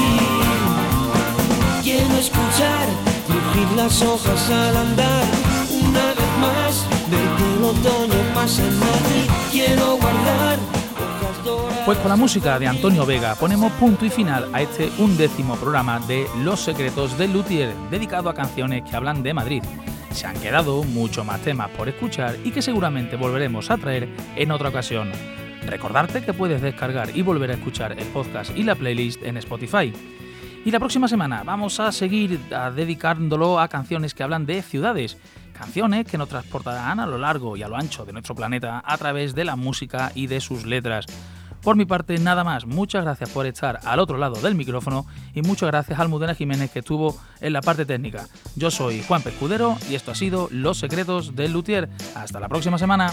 Quiero 1.83 2.17
escuchar 2.17 2.87
crujir 3.27 3.69
las 3.77 4.03
hojas 4.03 4.51
al 4.51 4.77
andar. 4.77 5.25
Una 5.71 6.07
vez 6.19 6.33
más, 6.41 6.87
ver 7.11 7.29
que 7.37 7.47
el 7.55 7.65
otoño 7.65 8.35
pasa 8.35 8.63
en 8.63 8.79
Madrid. 8.79 9.27
Quiero 9.53 9.97
guardar 9.97 10.76
pues 11.85 11.99
con 11.99 12.09
la 12.09 12.17
música 12.17 12.59
de 12.59 12.67
Antonio 12.67 13.07
Vega 13.07 13.35
ponemos 13.37 13.71
punto 13.73 14.05
y 14.05 14.11
final 14.11 14.51
a 14.53 14.63
este 14.63 14.91
undécimo 14.99 15.55
programa 15.57 16.01
de 16.01 16.27
Los 16.43 16.61
Secretos 16.61 17.17
del 17.17 17.33
Luthier, 17.33 17.73
dedicado 17.91 18.29
a 18.29 18.35
canciones 18.35 18.83
que 18.83 18.97
hablan 18.97 19.23
de 19.23 19.35
Madrid. 19.35 19.63
Se 20.11 20.27
han 20.27 20.41
quedado 20.41 20.83
mucho 20.83 21.25
más 21.25 21.41
temas 21.43 21.71
por 21.71 21.89
escuchar 21.89 22.37
y 22.43 22.51
que 22.51 22.63
seguramente 22.63 23.17
volveremos 23.17 23.71
a 23.71 23.77
traer 23.77 24.09
en 24.35 24.51
otra 24.51 24.71
ocasión. 24.71 25.13
Recordarte 25.67 26.23
que 26.23 26.33
puedes 26.33 26.61
descargar 26.61 27.17
y 27.17 27.23
volver 27.23 27.51
a 27.51 27.55
escuchar 27.55 27.93
el 27.93 28.07
podcast 28.07 28.57
y 28.57 28.63
la 28.63 28.75
playlist 28.75 29.23
en 29.23 29.37
Spotify. 29.37 29.93
Y 30.67 30.73
la 30.73 30.81
próxima 30.81 31.07
semana 31.07 31.45
vamos 31.45 31.79
a 31.79 31.93
seguir 31.93 32.41
dedicándolo 32.75 33.61
a 33.61 33.69
canciones 33.69 34.15
que 34.15 34.25
hablan 34.25 34.47
de 34.47 34.63
ciudades, 34.63 35.17
canciones 35.57 36.07
que 36.07 36.19
nos 36.19 36.29
transportarán 36.29 36.99
a 36.99 37.07
lo 37.07 37.19
largo 37.19 37.57
y 37.57 37.63
a 37.63 37.69
lo 37.69 37.77
ancho 37.77 38.05
de 38.05 38.13
nuestro 38.13 38.35
planeta 38.35 38.83
a 38.85 38.99
través 38.99 39.37
de 39.37 39.45
la 39.45 39.55
música 39.55 40.11
y 40.17 40.27
de 40.27 40.41
sus 40.41 40.67
letras. 40.67 41.07
Por 41.63 41.77
mi 41.77 41.85
parte, 41.85 42.19
nada 42.19 42.43
más. 42.43 42.67
Muchas 42.67 43.05
gracias 43.05 43.31
por 43.31 43.47
estar 43.47 43.79
al 43.85 44.01
otro 44.01 44.19
lado 44.19 44.41
del 44.41 44.57
micrófono 44.57 45.07
y 45.37 45.43
muchas 45.43 45.69
gracias 45.69 46.01
al 46.01 46.09
Mudena 46.09 46.35
Jiménez 46.35 46.73
que 46.73 46.81
estuvo 46.81 47.17
en 47.41 47.53
la 47.53 47.61
parte 47.61 47.87
técnica. 47.87 48.27
Yo 48.57 48.73
soy 48.73 49.05
Juan 49.07 49.23
Pescudero 49.23 49.79
y 49.89 49.95
esto 49.95 50.11
ha 50.11 50.17
sido 50.17 50.49
Los 50.51 50.81
Secretos 50.81 51.37
del 51.37 51.53
Luthier. 51.53 51.89
Hasta 52.17 52.41
la 52.41 52.49
próxima 52.49 52.77
semana. 52.77 53.13